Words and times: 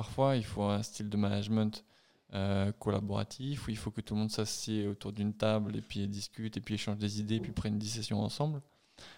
parfois, 0.00 0.36
il 0.36 0.44
faut 0.46 0.62
un 0.62 0.82
style 0.82 1.10
de 1.10 1.16
management 1.18 1.84
euh, 2.32 2.72
collaboratif 2.78 3.66
où 3.66 3.70
il 3.70 3.76
faut 3.76 3.90
que 3.90 4.00
tout 4.00 4.14
le 4.14 4.20
monde 4.20 4.30
s'assied 4.30 4.86
autour 4.86 5.12
d'une 5.12 5.34
table 5.34 5.76
et 5.76 5.82
puis 5.82 6.08
discute 6.08 6.56
et 6.56 6.60
puis 6.62 6.76
échange 6.76 6.96
des 6.96 7.20
idées 7.20 7.34
et 7.34 7.40
puis 7.40 7.52
prenne 7.52 7.74
une 7.74 7.78
décision 7.78 8.18
ensemble. 8.22 8.62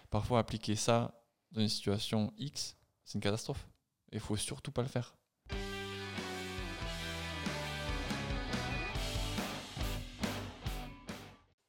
Parfois, 0.09 0.39
appliquer 0.39 0.75
ça 0.75 1.23
dans 1.53 1.61
une 1.61 1.69
situation 1.69 2.33
X, 2.37 2.75
c'est 3.05 3.15
une 3.15 3.21
catastrophe. 3.21 3.65
Il 4.11 4.19
faut 4.19 4.35
surtout 4.35 4.73
pas 4.73 4.81
le 4.81 4.89
faire. 4.89 5.15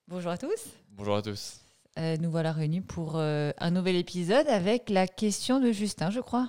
Bonjour 0.09 0.33
à 0.33 0.39
tous. 0.39 0.71
Bonjour 0.91 1.15
à 1.15 1.23
tous. 1.23 1.61
Euh, 2.01 2.17
nous 2.17 2.33
voilà 2.33 2.51
réunis 2.51 2.81
pour 2.81 3.13
euh, 3.15 3.53
un 3.59 3.71
nouvel 3.71 3.95
épisode 3.95 4.49
avec 4.49 4.91
la 4.91 5.07
question 5.07 5.61
de 5.61 5.71
Justin, 5.71 6.11
je 6.11 6.19
crois. 6.19 6.49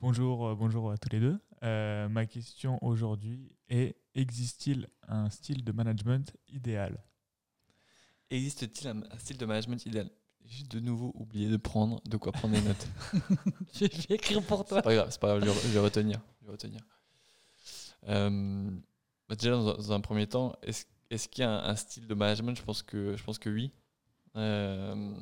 Bonjour, 0.00 0.48
euh, 0.48 0.54
bonjour 0.56 0.90
à 0.90 0.98
tous 0.98 1.10
les 1.12 1.20
deux. 1.20 1.38
Ma 1.62 2.26
question 2.26 2.78
aujourd'hui 2.82 3.52
est 3.68 3.96
existe-t-il 4.14 4.88
un 5.08 5.30
style 5.30 5.64
de 5.64 5.72
management 5.72 6.36
idéal 6.48 7.02
Existe-t-il 8.30 8.88
un, 8.88 9.18
style 9.18 9.36
de 9.36 9.46
management 9.46 9.84
idéal 9.86 10.10
J'ai 10.44 10.64
de 10.64 10.80
nouveau 10.80 11.12
oublié 11.14 11.48
de 11.48 11.56
prendre 11.56 12.00
de 12.04 12.16
quoi 12.16 12.32
prendre 12.32 12.54
des 12.54 12.62
notes. 12.62 12.88
je 13.74 13.84
vais 13.84 14.14
écrire 14.14 14.42
pour 14.42 14.64
toi. 14.64 14.78
C'est 14.78 14.84
pas 14.84 14.94
grave, 14.94 15.08
c'est 15.10 15.20
pas 15.20 15.38
grave, 15.38 15.44
je 15.44 15.68
vais, 15.68 15.80
retenir. 15.80 16.20
Je 16.40 16.46
vais 16.46 16.52
retenir. 16.52 16.80
Bah, 19.32 19.36
déjà, 19.36 19.52
dans, 19.52 19.92
un 19.92 20.00
premier 20.00 20.26
temps, 20.26 20.54
est-ce 20.62 20.84
est 21.10 21.28
qu'il 21.28 21.42
y 21.42 21.46
a 21.46 21.64
un, 21.64 21.76
style 21.76 22.06
de 22.06 22.14
management? 22.14 22.54
Je 22.56 22.62
pense 22.62 22.82
que, 22.82 23.16
je 23.16 23.24
pense 23.24 23.38
que 23.38 23.48
oui. 23.48 23.72
Euh, 24.36 25.14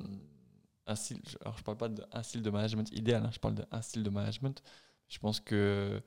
un 0.86 0.94
style, 0.96 1.20
alors 1.40 1.56
je 1.58 1.62
parle 1.62 1.76
pas 1.78 1.88
d'un 1.88 2.22
style 2.22 2.42
de 2.42 2.50
management 2.50 2.90
idéal, 2.92 3.24
hein, 3.24 3.30
je 3.32 3.38
parle 3.38 3.54
d'un 3.54 3.82
style 3.82 4.02
de 4.02 4.10
management. 4.10 4.62
Je 5.08 5.18
pense 5.18 5.40
que 5.40 6.02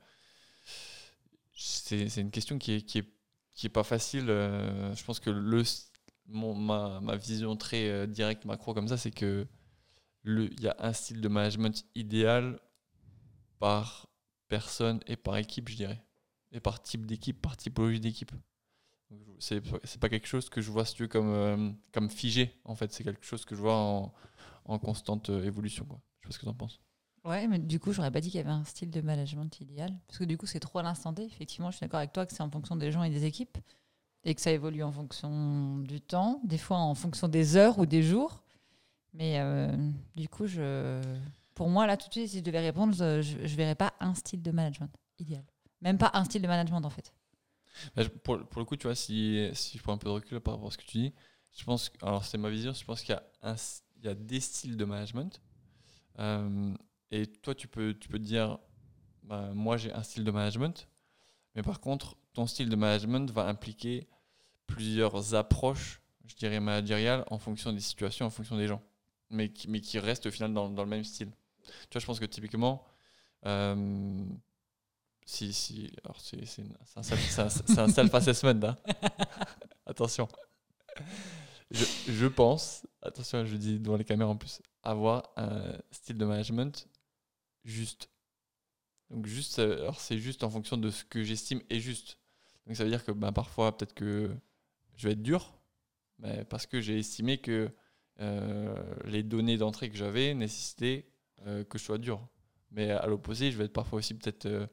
c'est 1.54 2.20
une 2.20 2.30
question 2.30 2.58
qui 2.58 2.72
est, 2.72 2.82
qui 2.82 2.98
est, 2.98 3.08
qui 3.54 3.66
est 3.66 3.70
pas 3.70 3.84
facile. 3.84 4.28
Euh, 4.28 4.94
je 4.94 5.04
pense 5.04 5.20
que 5.20 5.30
le, 5.30 5.62
mon, 6.26 6.54
ma, 6.54 7.00
ma 7.00 7.16
vision 7.16 7.56
très 7.56 7.88
euh, 7.88 8.06
directe, 8.06 8.44
macro 8.44 8.74
comme 8.74 8.88
ça, 8.88 8.96
c'est 8.96 9.10
que 9.10 9.46
il 10.26 10.60
y 10.62 10.68
a 10.68 10.76
un 10.78 10.94
style 10.94 11.20
de 11.20 11.28
management 11.28 11.84
idéal 11.94 12.58
par 13.58 14.08
personne 14.48 15.00
et 15.06 15.16
par 15.16 15.36
équipe, 15.36 15.68
je 15.68 15.76
dirais. 15.76 16.02
Et 16.52 16.60
par 16.60 16.82
type 16.82 17.04
d'équipe, 17.04 17.42
par 17.42 17.56
typologie 17.56 18.00
d'équipe. 18.00 18.32
C'est 19.38 19.60
pas 20.00 20.08
quelque 20.08 20.26
chose 20.26 20.48
que 20.48 20.62
je 20.62 20.70
vois 20.70 20.86
si 20.86 20.94
tu 20.94 21.02
veux, 21.02 21.08
comme, 21.08 21.28
euh, 21.28 21.70
comme 21.92 22.08
figé, 22.08 22.58
en 22.64 22.74
fait. 22.74 22.90
C'est 22.92 23.04
quelque 23.04 23.24
chose 23.24 23.44
que 23.44 23.54
je 23.54 23.60
vois 23.60 23.76
en, 23.76 24.14
en 24.64 24.78
constante 24.78 25.28
évolution. 25.28 25.84
Quoi. 25.84 26.00
Je 26.20 26.26
sais 26.26 26.28
pas 26.28 26.32
ce 26.32 26.38
que 26.38 26.44
tu 26.44 26.48
en 26.48 26.54
penses. 26.54 26.80
Ouais, 27.24 27.46
mais 27.48 27.58
du 27.58 27.80
coup, 27.80 27.92
j'aurais 27.92 28.10
pas 28.10 28.20
dit 28.20 28.30
qu'il 28.30 28.38
y 28.38 28.42
avait 28.42 28.50
un 28.50 28.64
style 28.64 28.90
de 28.90 29.00
management 29.00 29.58
idéal. 29.60 29.90
Parce 30.06 30.18
que 30.18 30.24
du 30.24 30.36
coup, 30.36 30.46
c'est 30.46 30.60
trop 30.60 30.78
à 30.80 30.82
l'instant 30.82 31.14
T. 31.14 31.24
Effectivement, 31.24 31.70
je 31.70 31.76
suis 31.76 31.84
d'accord 31.84 31.98
avec 31.98 32.12
toi 32.12 32.26
que 32.26 32.34
c'est 32.34 32.42
en 32.42 32.50
fonction 32.50 32.76
des 32.76 32.92
gens 32.92 33.02
et 33.02 33.10
des 33.10 33.24
équipes. 33.24 33.56
Et 34.24 34.34
que 34.34 34.40
ça 34.40 34.50
évolue 34.50 34.82
en 34.82 34.92
fonction 34.92 35.78
du 35.78 36.00
temps, 36.00 36.40
des 36.44 36.58
fois 36.58 36.78
en 36.78 36.94
fonction 36.94 37.28
des 37.28 37.56
heures 37.56 37.78
ou 37.78 37.86
des 37.86 38.02
jours. 38.02 38.42
Mais 39.14 39.38
euh, 39.40 39.74
du 40.16 40.28
coup, 40.28 40.46
je, 40.46 41.00
pour 41.54 41.68
moi, 41.68 41.86
là, 41.86 41.96
tout 41.96 42.08
de 42.08 42.12
suite, 42.12 42.28
si 42.28 42.38
je 42.38 42.42
devais 42.42 42.60
répondre, 42.60 42.94
je 42.94 43.38
ne 43.38 43.46
verrais 43.48 43.74
pas 43.74 43.94
un 44.00 44.14
style 44.14 44.42
de 44.42 44.50
management 44.50 44.90
idéal. 45.18 45.44
Même 45.80 45.98
pas 45.98 46.10
un 46.14 46.24
style 46.24 46.42
de 46.42 46.46
management, 46.46 46.84
en 46.84 46.90
fait. 46.90 47.12
Bah, 47.96 48.02
pour, 48.22 48.46
pour, 48.46 48.60
le 48.60 48.64
coup, 48.64 48.76
tu 48.76 48.86
vois, 48.86 48.94
si, 48.94 49.48
si 49.52 49.78
je 49.78 49.82
prends 49.82 49.92
un 49.92 49.98
peu 49.98 50.08
de 50.08 50.14
recul 50.14 50.40
par 50.40 50.54
rapport 50.54 50.68
à 50.68 50.70
ce 50.70 50.78
que 50.78 50.84
tu 50.84 50.98
dis, 50.98 51.14
je 51.56 51.64
pense, 51.64 51.92
alors 52.02 52.24
c'est 52.24 52.38
ma 52.38 52.50
vision, 52.50 52.72
je 52.72 52.84
pense 52.84 53.02
qu'il 53.02 53.14
y, 53.14 53.46
a 53.48 53.56
y 54.02 54.08
a 54.08 54.14
des 54.14 54.40
styles 54.40 54.76
de 54.76 54.84
management. 54.84 55.40
Euh, 56.18 56.74
et 57.14 57.26
toi, 57.26 57.54
tu 57.54 57.68
peux, 57.68 57.94
tu 57.94 58.08
peux 58.08 58.18
te 58.18 58.24
dire, 58.24 58.58
bah, 59.22 59.52
moi 59.54 59.76
j'ai 59.76 59.92
un 59.92 60.02
style 60.02 60.24
de 60.24 60.30
management, 60.32 60.88
mais 61.54 61.62
par 61.62 61.80
contre, 61.80 62.16
ton 62.32 62.48
style 62.48 62.68
de 62.68 62.74
management 62.74 63.30
va 63.30 63.46
impliquer 63.46 64.08
plusieurs 64.66 65.34
approches, 65.36 66.02
je 66.26 66.34
dirais 66.34 66.58
managériales, 66.58 67.24
en 67.30 67.38
fonction 67.38 67.72
des 67.72 67.80
situations, 67.80 68.26
en 68.26 68.30
fonction 68.30 68.56
des 68.56 68.66
gens, 68.66 68.82
mais 69.30 69.52
qui, 69.52 69.70
mais 69.70 69.80
qui 69.80 70.00
restent 70.00 70.26
au 70.26 70.32
final 70.32 70.52
dans, 70.52 70.68
le 70.68 70.86
même 70.86 71.04
style. 71.04 71.30
Tu 71.88 71.92
vois, 71.92 72.00
je 72.00 72.06
pense 72.06 72.18
que 72.18 72.24
typiquement, 72.24 72.84
euh, 73.46 74.24
si, 75.24 75.52
si, 75.52 75.92
alors 76.02 76.20
c'est 76.20 76.40
un, 76.96 77.84
un 77.84 77.88
self-assessment. 77.88 78.64
Hein. 78.64 78.76
attention. 79.86 80.26
Je, 81.70 81.84
je, 82.08 82.26
pense, 82.26 82.84
attention, 83.02 83.44
je 83.44 83.56
dis 83.56 83.78
devant 83.78 83.96
les 83.96 84.04
caméras 84.04 84.30
en 84.30 84.36
plus, 84.36 84.60
avoir 84.82 85.30
un 85.36 85.78
style 85.92 86.18
de 86.18 86.24
management 86.24 86.88
juste. 87.64 88.10
Donc 89.10 89.26
juste, 89.26 89.58
alors 89.58 90.00
c'est 90.00 90.18
juste 90.18 90.44
en 90.44 90.50
fonction 90.50 90.76
de 90.76 90.90
ce 90.90 91.04
que 91.04 91.22
j'estime 91.22 91.60
est 91.70 91.80
juste. 91.80 92.18
Donc 92.66 92.76
ça 92.76 92.84
veut 92.84 92.90
dire 92.90 93.04
que 93.04 93.12
ben, 93.12 93.32
parfois 93.32 93.76
peut-être 93.76 93.94
que 93.94 94.34
je 94.96 95.08
vais 95.08 95.12
être 95.12 95.22
dur, 95.22 95.58
mais 96.18 96.44
parce 96.44 96.66
que 96.66 96.80
j'ai 96.80 96.98
estimé 96.98 97.38
que 97.38 97.70
euh, 98.20 98.74
les 99.04 99.22
données 99.22 99.56
d'entrée 99.56 99.90
que 99.90 99.96
j'avais 99.96 100.34
nécessitaient 100.34 101.06
euh, 101.46 101.64
que 101.64 101.78
je 101.78 101.84
sois 101.84 101.98
dur. 101.98 102.26
Mais 102.70 102.90
à 102.90 103.06
l'opposé, 103.06 103.52
je 103.52 103.58
vais 103.58 103.64
être 103.64 103.72
parfois 103.72 103.98
aussi 103.98 104.14
peut-être 104.14 104.46
euh, 104.46 104.66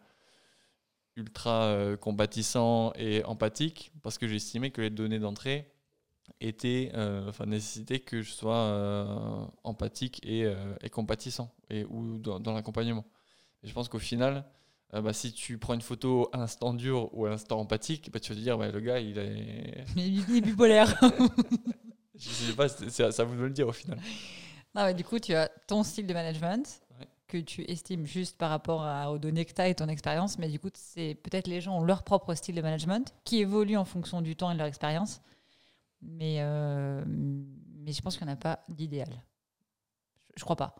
ultra 1.15 1.65
euh, 1.65 1.97
compatissant 1.97 2.93
et 2.95 3.23
empathique 3.25 3.91
parce 4.01 4.17
que 4.17 4.27
j'estimais 4.27 4.71
que 4.71 4.81
les 4.81 4.89
données 4.89 5.19
d'entrée 5.19 5.71
étaient, 6.41 6.91
euh, 6.93 7.29
enfin, 7.29 7.45
nécessitaient 7.45 7.99
que 7.99 8.21
je 8.21 8.31
sois 8.31 8.55
euh, 8.55 9.45
empathique 9.63 10.19
et, 10.25 10.51
et, 10.81 10.89
compatissant 10.89 11.53
et, 11.69 11.85
ou 11.85 12.17
dans, 12.17 12.53
l'accompagnement. 12.53 13.05
Et 13.63 13.67
je 13.67 13.73
pense 13.73 13.89
qu'au 13.89 13.99
final, 13.99 14.45
bah, 14.91 15.13
si 15.13 15.31
tu 15.31 15.57
prends 15.57 15.73
une 15.73 15.81
photo 15.81 16.29
à 16.33 16.37
l'instant 16.37 16.73
dur 16.73 17.09
ou 17.13 17.25
à 17.25 17.29
l'instant 17.29 17.59
empathique, 17.59 18.11
bah, 18.11 18.19
tu 18.19 18.33
vas 18.33 18.35
te 18.35 18.41
dire, 18.41 18.57
bah, 18.57 18.71
le 18.71 18.79
gars, 18.79 18.99
il 18.99 19.17
est. 19.17 19.85
Il 19.95 20.35
est 20.35 20.41
bipolaire. 20.41 20.99
je 22.15 22.29
sais 22.29 22.53
pas, 22.53 22.67
c'est 22.67 23.03
à 23.03 23.23
vous 23.23 23.35
le 23.35 23.49
dire 23.49 23.67
au 23.67 23.73
final. 23.73 23.99
Non, 24.75 24.91
du 24.93 25.03
coup, 25.03 25.19
tu 25.19 25.33
as 25.33 25.49
ton 25.67 25.83
style 25.83 26.07
de 26.07 26.13
management, 26.13 26.81
que 27.31 27.37
tu 27.37 27.63
estimes 27.71 28.05
juste 28.05 28.37
par 28.37 28.49
rapport 28.49 28.83
à, 28.83 29.11
aux 29.11 29.17
données 29.17 29.45
que 29.45 29.53
tu 29.53 29.61
as 29.61 29.69
et 29.69 29.75
ton 29.75 29.87
expérience, 29.87 30.37
mais 30.37 30.49
du 30.49 30.59
coup, 30.59 30.69
c'est 30.73 31.15
peut-être 31.23 31.47
les 31.47 31.61
gens 31.61 31.79
ont 31.79 31.83
leur 31.83 32.03
propre 32.03 32.35
style 32.35 32.55
de 32.55 32.61
management 32.61 33.15
qui 33.23 33.39
évolue 33.39 33.77
en 33.77 33.85
fonction 33.85 34.21
du 34.21 34.35
temps 34.35 34.51
et 34.51 34.53
de 34.53 34.59
leur 34.59 34.67
expérience. 34.67 35.21
Mais, 36.01 36.37
euh, 36.39 37.03
mais 37.05 37.91
je 37.91 38.01
pense 38.01 38.17
qu'il 38.17 38.25
n'y 38.25 38.31
en 38.31 38.35
a 38.35 38.37
pas 38.37 38.63
d'idéal. 38.69 39.09
Je, 40.19 40.33
je, 40.37 40.43
crois 40.43 40.55
pas. 40.55 40.75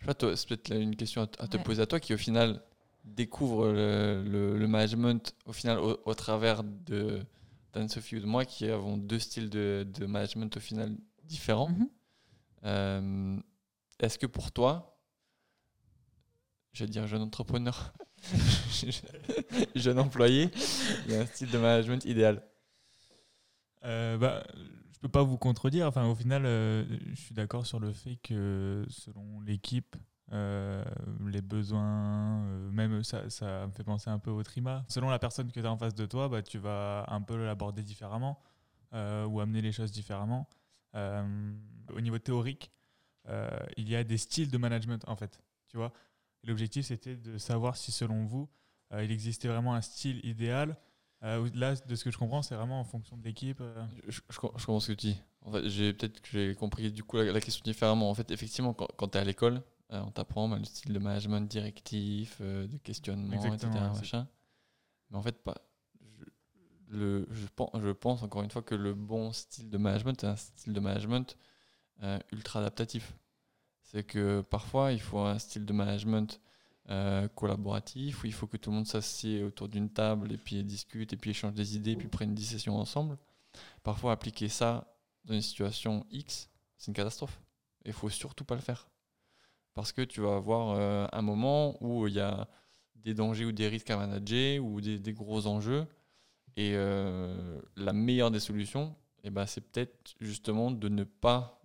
Je 0.00 0.06
sais 0.06 0.36
c'est 0.36 0.48
peut-être 0.48 0.74
une 0.74 0.96
question 0.96 1.28
à, 1.38 1.48
te 1.48 1.56
poser 1.58 1.82
à 1.82 1.86
toi 1.86 2.00
qui, 2.00 2.14
au 2.14 2.18
final, 2.18 2.62
découvre 3.04 3.70
le, 3.72 4.22
le, 4.24 4.68
management 4.68 5.34
au 5.46 5.52
final 5.52 5.78
au, 5.78 6.14
travers 6.14 6.62
de 6.64 7.20
d'Anne-Sophie 7.72 8.16
ou 8.16 8.20
de 8.20 8.26
moi 8.26 8.44
qui 8.44 8.68
avons 8.68 8.98
deux 8.98 9.18
styles 9.18 9.48
de, 9.48 9.86
de 9.88 10.06
management 10.06 10.54
au 10.56 10.60
final 10.60 10.94
différents. 11.24 11.70
Mm-hmm. 11.70 11.88
Euh, 12.64 13.40
est-ce 13.98 14.18
que 14.18 14.26
pour 14.26 14.52
toi, 14.52 15.00
je 16.72 16.84
vais 16.84 16.90
dire 16.90 17.06
jeune 17.06 17.22
entrepreneur, 17.22 17.92
jeune 19.74 19.98
employé, 19.98 20.50
il 21.06 21.12
y 21.12 21.16
a 21.16 21.20
un 21.20 21.26
style 21.26 21.50
de 21.50 21.58
management 21.58 22.04
idéal? 22.04 22.42
Euh, 23.84 24.18
bah, 24.18 24.42
Je 24.92 24.98
peux 25.00 25.08
pas 25.08 25.22
vous 25.22 25.38
contredire. 25.38 25.86
Enfin, 25.86 26.06
au 26.06 26.14
final, 26.14 26.44
euh, 26.46 26.84
je 27.14 27.20
suis 27.20 27.34
d'accord 27.34 27.66
sur 27.66 27.80
le 27.80 27.92
fait 27.92 28.16
que 28.22 28.84
selon 28.88 29.40
l'équipe, 29.40 29.96
euh, 30.32 30.84
les 31.26 31.42
besoins, 31.42 32.44
euh, 32.44 32.70
même 32.70 33.02
ça, 33.02 33.28
ça 33.28 33.66
me 33.66 33.72
fait 33.72 33.84
penser 33.84 34.10
un 34.10 34.18
peu 34.18 34.30
au 34.30 34.42
trima. 34.42 34.84
Selon 34.88 35.10
la 35.10 35.18
personne 35.18 35.50
que 35.50 35.60
tu 35.60 35.66
as 35.66 35.70
en 35.70 35.76
face 35.76 35.94
de 35.94 36.06
toi, 36.06 36.28
bah, 36.28 36.42
tu 36.42 36.58
vas 36.58 37.04
un 37.08 37.20
peu 37.20 37.36
l'aborder 37.44 37.82
différemment 37.82 38.40
ou 38.94 39.40
amener 39.40 39.62
les 39.62 39.72
choses 39.72 39.90
différemment. 39.90 40.46
au 40.94 42.00
niveau 42.00 42.18
théorique, 42.18 42.70
il 43.78 43.88
y 43.88 43.96
a 43.96 44.04
des 44.04 44.18
styles 44.18 44.50
de 44.50 44.58
management 44.58 45.02
en 45.08 45.16
fait. 45.16 45.40
Tu 45.68 45.78
vois 45.78 45.94
L'objectif 46.44 46.86
c'était 46.86 47.16
de 47.16 47.38
savoir 47.38 47.76
si 47.78 47.90
selon 47.90 48.26
vous 48.26 48.50
il 49.00 49.10
existait 49.10 49.48
vraiment 49.48 49.74
un 49.74 49.80
style 49.80 50.20
idéal. 50.26 50.76
Euh, 51.24 51.48
là, 51.54 51.74
de 51.74 51.94
ce 51.94 52.04
que 52.04 52.10
je 52.10 52.18
comprends, 52.18 52.42
c'est 52.42 52.54
vraiment 52.54 52.80
en 52.80 52.84
fonction 52.84 53.16
de 53.16 53.24
l'équipe. 53.24 53.62
Je, 54.08 54.20
je, 54.28 54.38
comprends 54.38 54.80
ce 54.80 54.88
que 54.88 54.92
tu 54.92 55.08
dis. 55.08 55.20
En 55.42 55.52
fait, 55.52 55.68
j'ai 55.68 55.92
peut-être 55.92 56.20
que 56.20 56.28
j'ai 56.32 56.54
compris 56.54 56.90
du 56.90 57.04
coup 57.04 57.16
la, 57.16 57.40
question 57.40 57.62
différemment. 57.64 58.10
En 58.10 58.14
fait, 58.14 58.30
effectivement, 58.30 58.74
quand, 58.74 59.08
tu 59.08 59.18
es 59.18 59.20
à 59.20 59.24
l'école, 59.24 59.62
on 59.90 60.10
t'apprend 60.10 60.48
bah, 60.48 60.58
le 60.58 60.64
style 60.64 60.92
de 60.92 60.98
management 60.98 61.48
directif, 61.48 62.40
de 62.40 62.76
questionnement, 62.78 63.44
etc. 63.44 63.68
Mais 65.12 65.18
en 65.18 65.22
fait, 65.22 65.42
pas. 65.42 65.54
Je, 66.00 66.24
le, 66.96 67.28
je, 67.30 67.46
pense, 67.54 67.70
je 67.74 67.90
pense 67.90 68.22
encore 68.22 68.42
une 68.42 68.50
fois 68.50 68.62
que 68.62 68.74
le 68.74 68.94
bon 68.94 69.32
style 69.32 69.70
de 69.70 69.78
management, 69.78 70.20
c'est 70.20 70.26
un 70.26 70.36
style 70.36 70.72
de 70.72 70.80
management 70.80 71.36
euh, 72.02 72.18
ultra 72.32 72.58
adaptatif. 72.60 73.14
C'est 73.82 74.04
que 74.04 74.40
parfois, 74.40 74.92
il 74.92 75.00
faut 75.00 75.20
un 75.20 75.38
style 75.38 75.64
de 75.64 75.72
management 75.72 76.40
euh, 76.90 77.28
collaboratif 77.28 78.24
où 78.24 78.26
il 78.26 78.32
faut 78.32 78.48
que 78.48 78.56
tout 78.56 78.70
le 78.70 78.76
monde 78.76 78.88
s'assied 78.88 79.44
autour 79.44 79.68
d'une 79.68 79.88
table 79.88 80.32
et 80.32 80.36
puis 80.36 80.64
discute 80.64 81.12
et 81.12 81.16
puis 81.16 81.30
échange 81.30 81.52
des 81.52 81.76
idées 81.76 81.92
et 81.92 81.96
puis 81.96 82.08
prenne 82.08 82.30
une 82.30 82.34
décision 82.34 82.76
ensemble. 82.76 83.18
Parfois, 83.84 84.10
appliquer 84.10 84.48
ça 84.48 84.92
dans 85.24 85.34
une 85.34 85.42
situation 85.42 86.04
X, 86.10 86.50
c'est 86.76 86.88
une 86.88 86.94
catastrophe. 86.94 87.40
Il 87.84 87.92
faut 87.92 88.08
surtout 88.08 88.44
pas 88.44 88.56
le 88.56 88.60
faire. 88.60 88.88
Parce 89.74 89.92
que 89.92 90.02
tu 90.02 90.20
vas 90.22 90.34
avoir 90.34 90.70
euh, 90.70 91.06
un 91.12 91.22
moment 91.22 91.76
où 91.82 92.08
il 92.08 92.14
y 92.14 92.20
a 92.20 92.48
des 92.96 93.14
dangers 93.14 93.44
ou 93.44 93.52
des 93.52 93.68
risques 93.68 93.90
à 93.90 93.96
manager 93.96 94.64
ou 94.64 94.80
des, 94.80 95.12
gros 95.12 95.46
enjeux. 95.46 95.86
Et 96.56 96.72
euh, 96.74 97.60
la 97.76 97.92
meilleure 97.92 98.32
des 98.32 98.40
solutions, 98.40 98.96
eh 99.22 99.30
ben, 99.30 99.46
c'est 99.46 99.60
peut-être 99.60 100.14
justement 100.20 100.72
de 100.72 100.88
ne 100.88 101.04
pas 101.04 101.60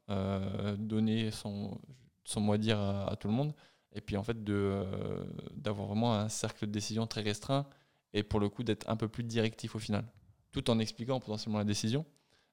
donner 0.77 1.31
son, 1.31 1.81
son 2.23 2.39
mot 2.39 2.53
à 2.53 2.57
dire 2.57 2.79
à 2.79 3.13
tout 3.19 3.27
le 3.27 3.33
monde. 3.33 3.53
Et 3.97 4.01
puis 4.01 4.15
en 4.15 4.23
fait, 4.23 4.37
euh, 4.49 5.25
d'avoir 5.55 5.87
vraiment 5.87 6.13
un 6.13 6.29
cercle 6.29 6.67
de 6.67 6.71
décision 6.71 7.07
très 7.07 7.21
restreint 7.21 7.65
et 8.13 8.21
pour 8.21 8.39
le 8.39 8.47
coup 8.47 8.63
d'être 8.63 8.87
un 8.87 8.95
peu 8.95 9.07
plus 9.07 9.23
directif 9.23 9.75
au 9.75 9.79
final, 9.79 10.05
tout 10.51 10.69
en 10.69 10.77
expliquant 10.77 11.19
potentiellement 11.19 11.57
la 11.57 11.65
décision, 11.65 12.05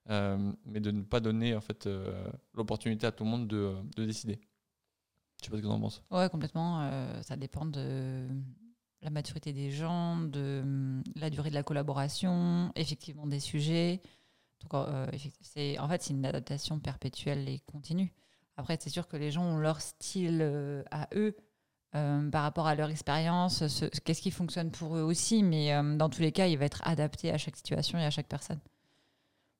euh, 0.09 0.51
mais 0.65 0.79
de 0.79 0.89
ne 0.89 1.03
pas 1.03 1.19
donner 1.19 1.55
en 1.55 1.61
fait 1.61 1.85
euh, 1.85 2.27
l'opportunité 2.55 3.05
à 3.05 3.11
tout 3.11 3.23
le 3.23 3.29
monde 3.29 3.47
de, 3.47 3.75
de 3.95 4.05
décider. 4.05 4.39
Je 5.39 5.45
sais 5.45 5.51
pas 5.51 5.57
ce 5.57 5.61
que 5.61 5.67
tu 5.67 5.71
en 5.71 5.79
penses. 5.79 6.01
Ouais, 6.09 6.27
complètement. 6.29 6.89
ça 7.21 7.35
dépend 7.35 7.65
de 7.65 8.27
la 9.03 9.11
maturité 9.11 9.53
des 9.53 9.69
gens, 9.69 10.17
de 10.17 10.61
hum, 10.63 11.03
la 11.15 11.29
durée 11.29 11.51
de 11.51 11.55
la 11.55 11.63
collaboration, 11.63 12.71
effectivement 12.75 13.27
des 13.27 13.39
sujets. 13.39 14.01
En 14.71 15.11
fait, 15.11 16.01
c'est 16.01 16.09
une 16.09 16.25
adaptation 16.25 16.79
perpétuelle 16.79 17.47
et 17.47 17.59
continue. 17.67 18.11
Après, 18.57 18.77
c'est 18.79 18.89
sûr 18.89 19.07
que 19.07 19.17
les 19.17 19.31
gens 19.31 19.43
ont 19.43 19.57
leur 19.57 19.81
style 19.81 20.39
euh, 20.41 20.83
à 20.91 21.07
eux 21.15 21.35
euh, 21.95 22.29
par 22.29 22.43
rapport 22.43 22.67
à 22.67 22.75
leur 22.75 22.89
expérience, 22.89 23.67
ce- 23.67 23.85
qu'est-ce 23.85 24.21
qui 24.21 24.31
fonctionne 24.31 24.71
pour 24.71 24.95
eux 24.97 25.01
aussi, 25.01 25.43
mais 25.43 25.73
euh, 25.73 25.95
dans 25.95 26.09
tous 26.09 26.21
les 26.21 26.31
cas, 26.31 26.47
il 26.47 26.57
va 26.57 26.65
être 26.65 26.81
adapté 26.85 27.31
à 27.31 27.37
chaque 27.37 27.55
situation 27.55 27.97
et 27.97 28.05
à 28.05 28.09
chaque 28.09 28.27
personne. 28.27 28.59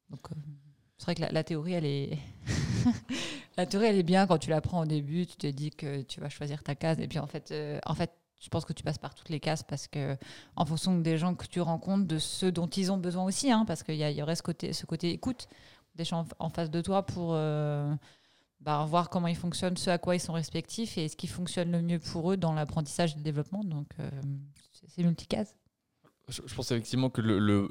Donc, 0.10 0.28
c'est 0.98 1.06
vrai 1.06 1.16
que 1.16 1.34
la, 1.34 1.44
théorie, 1.44 1.74
elle 1.74 1.86
est. 1.86 2.18
la 3.58 3.66
théorie, 3.66 3.88
elle 3.88 3.98
est 3.98 4.04
bien 4.04 4.28
quand 4.28 4.38
tu 4.38 4.50
la 4.50 4.62
prends 4.62 4.82
au 4.82 4.86
début, 4.86 5.26
tu 5.26 5.36
te 5.36 5.48
dis 5.48 5.72
que 5.72 6.02
tu 6.04 6.22
vas 6.22 6.30
choisir 6.30 6.64
ta 6.64 6.76
case, 6.76 7.00
et 7.00 7.08
puis 7.08 7.20
en 7.20 7.28
fait, 7.28 7.54
en 7.86 7.96
fait, 7.96 8.12
je 8.40 8.50
pense 8.50 8.64
que 8.64 8.74
tu 8.74 8.84
passes 8.84 8.98
par 9.00 9.16
toutes 9.16 9.30
les 9.30 9.40
cases 9.40 9.64
parce 9.64 9.88
que, 9.88 10.16
en 10.56 10.66
fonction 10.66 10.98
des 11.00 11.18
gens 11.18 11.36
que 11.36 11.48
tu 11.48 11.60
rencontres, 11.60 12.06
de 12.06 12.20
ceux 12.20 12.52
dont 12.52 12.68
ils 12.68 12.92
ont 12.92 12.98
besoin 12.98 13.26
aussi, 13.26 13.52
hein, 13.52 13.66
parce 13.66 13.82
qu'il 13.84 13.96
y, 13.96 14.14
y 14.14 14.22
aurait 14.22 14.36
ce 14.36 14.44
côté, 14.44 14.72
ce 14.72 14.86
côté 14.86 15.10
écoute 15.10 15.48
des 15.96 16.04
gens 16.04 16.28
en, 16.40 16.50
face 16.50 16.70
de 16.70 16.82
toi 16.82 17.06
pour 17.06 17.36
bah, 18.66 18.84
voir 18.86 19.10
comment 19.10 19.28
ils 19.28 19.36
fonctionnent, 19.36 19.78
ce 19.78 19.92
à 19.92 20.00
quoi 20.00 20.16
ils 20.16 20.20
sont 20.20 20.34
respectifs 20.34 20.98
et 20.98 21.08
ce 21.08 21.16
qui 21.16 21.28
fonctionne 21.28 21.72
le 21.72 21.82
mieux 21.84 22.00
pour 22.00 22.32
eux 22.32 22.38
dans 22.38 22.54
l'apprentissage 22.54 23.14
et 23.14 23.18
le 23.18 23.22
développement. 23.22 23.64
Donc, 23.64 23.88
euh, 24.00 24.10
c'est- 24.88 25.04
multicase. 25.04 25.56
Je, 26.28 26.42
pense 26.56 26.72
effectivement 26.72 27.12
que 27.12 27.22
le, 27.22 27.38
le, 27.38 27.70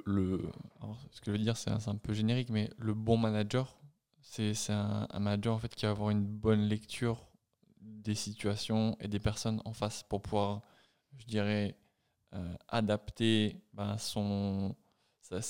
ce 1.10 1.20
que 1.20 1.26
je 1.26 1.30
veux 1.32 1.38
dire, 1.38 1.56
c'est 1.56 1.70
un, 1.70 1.78
un 1.84 1.96
peu 1.96 2.12
générique, 2.12 2.50
mais 2.50 2.70
le 2.78 2.94
bon 2.94 3.16
manager, 3.16 3.76
c'est 4.22 4.54
un, 4.70 5.08
un 5.10 5.18
manager 5.18 5.54
en 5.54 5.58
fait 5.58 5.74
qui 5.74 5.84
va 5.86 5.90
avoir 5.90 6.10
une 6.10 6.24
bonne 6.24 6.62
lecture 6.62 7.26
des 7.80 8.14
situations 8.14 8.96
et 9.00 9.08
des 9.08 9.18
personnes 9.18 9.60
en 9.64 9.72
face 9.72 10.04
pour 10.04 10.22
pouvoir, 10.22 10.62
je 11.18 11.26
dirais, 11.26 11.76
euh, 12.34 12.54
adapter 12.68 13.60
ben, 13.72 13.98
son, 13.98 14.76
sa- 15.20 15.40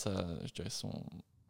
je 0.47 0.53
dirais 0.55 0.71
son, 0.71 0.91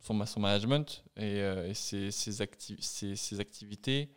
son, 0.05 0.15
ma- 0.15 0.27
son 0.27 0.41
management 0.41 1.03
et, 1.17 1.41
euh, 1.41 1.69
et 1.69 1.75
ses, 1.75 2.11
ses, 2.11 2.43
acti- 2.43 2.81
ses- 2.81 3.17
ses 3.17 3.41
activités 3.41 4.11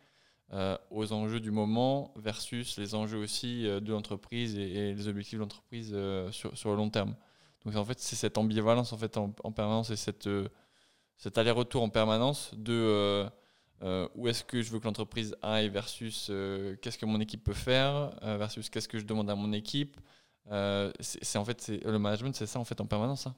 euh, 0.52 0.76
aux 0.90 1.12
enjeux 1.12 1.40
du 1.40 1.50
moment 1.50 2.12
versus 2.16 2.78
les 2.78 2.94
enjeux 2.94 3.18
aussi 3.18 3.66
euh, 3.66 3.80
de 3.80 3.92
l'entreprise 3.92 4.56
et, 4.58 4.94
les 4.94 5.08
objectifs 5.08 5.38
de 5.38 5.42
l'entreprise 5.42 5.96
sur, 6.30 6.70
le 6.70 6.76
long 6.76 6.90
terme. 6.90 7.16
Donc 7.64 7.74
en 7.74 7.84
fait, 7.84 7.98
c'est 7.98 8.16
cette 8.16 8.36
ambivalence 8.36 8.92
en, 8.92 8.98
fait, 8.98 9.16
en, 9.16 9.34
en 9.42 9.52
permanence 9.52 9.90
et 9.90 9.96
cette, 9.96 10.28
cet 11.16 11.38
aller-retour 11.38 11.82
en 11.82 11.88
permanence 11.88 12.50
de 12.54 13.26
où 14.14 14.28
est-ce 14.28 14.44
que 14.44 14.60
je 14.60 14.70
veux 14.70 14.80
que 14.80 14.84
l'entreprise 14.84 15.36
aille 15.42 15.68
versus 15.68 16.30
qu'est-ce 16.82 16.98
que 16.98 17.06
mon 17.06 17.20
équipe 17.20 17.44
peut 17.44 17.54
faire 17.54 18.12
versus 18.22 18.68
qu'est-ce 18.70 18.88
que 18.88 18.98
je 18.98 19.04
demande 19.04 19.28
à 19.30 19.34
mon 19.34 19.52
équipe. 19.52 20.00
C'est 21.00 21.36
en 21.36 21.44
fait 21.44 21.68
le 21.68 21.98
management, 21.98 22.34
c'est 22.34 22.46
ça 22.46 22.58
en 22.60 22.64
fait 22.64 22.80
en 22.80 22.86
permanence. 22.86 23.26
hein. 23.26 23.34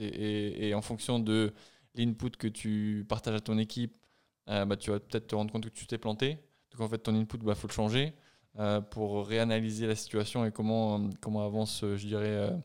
Et 0.00 0.74
en 0.74 0.82
fonction 0.82 1.18
de 1.18 1.52
l'input 1.98 2.30
que 2.30 2.48
tu 2.48 3.04
partages 3.08 3.34
à 3.34 3.40
ton 3.40 3.58
équipe, 3.58 3.96
euh, 4.48 4.64
bah, 4.64 4.76
tu 4.76 4.90
vas 4.90 5.00
peut-être 5.00 5.26
te 5.28 5.34
rendre 5.34 5.52
compte 5.52 5.64
que 5.64 5.70
tu 5.70 5.86
t'es 5.86 5.98
planté. 5.98 6.38
Donc 6.72 6.80
en 6.80 6.88
fait, 6.88 6.98
ton 6.98 7.14
input, 7.14 7.36
il 7.36 7.44
bah, 7.44 7.54
faut 7.54 7.68
le 7.68 7.72
changer 7.72 8.14
euh, 8.58 8.80
pour 8.80 9.26
réanalyser 9.26 9.86
la 9.86 9.94
situation 9.94 10.44
et 10.44 10.52
comment, 10.52 11.10
comment 11.20 11.44
avance, 11.44 11.80
je 11.82 12.06
dirais, 12.06 12.28
euh, 12.28 12.56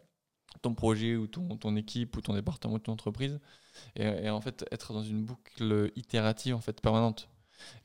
ton 0.62 0.74
projet 0.74 1.16
ou 1.16 1.28
ton, 1.28 1.58
ton 1.58 1.76
équipe 1.76 2.16
ou 2.16 2.22
ton 2.22 2.34
département 2.34 2.76
ou 2.76 2.80
ton 2.80 2.94
entreprise. 2.94 3.40
Et, 3.96 4.30
en 4.30 4.40
fait, 4.40 4.66
être 4.72 4.94
dans 4.94 5.04
une 5.04 5.26
boucle 5.26 5.92
itérative 5.96 6.56
en 6.56 6.62
fait, 6.62 6.80
permanente. 6.80 7.28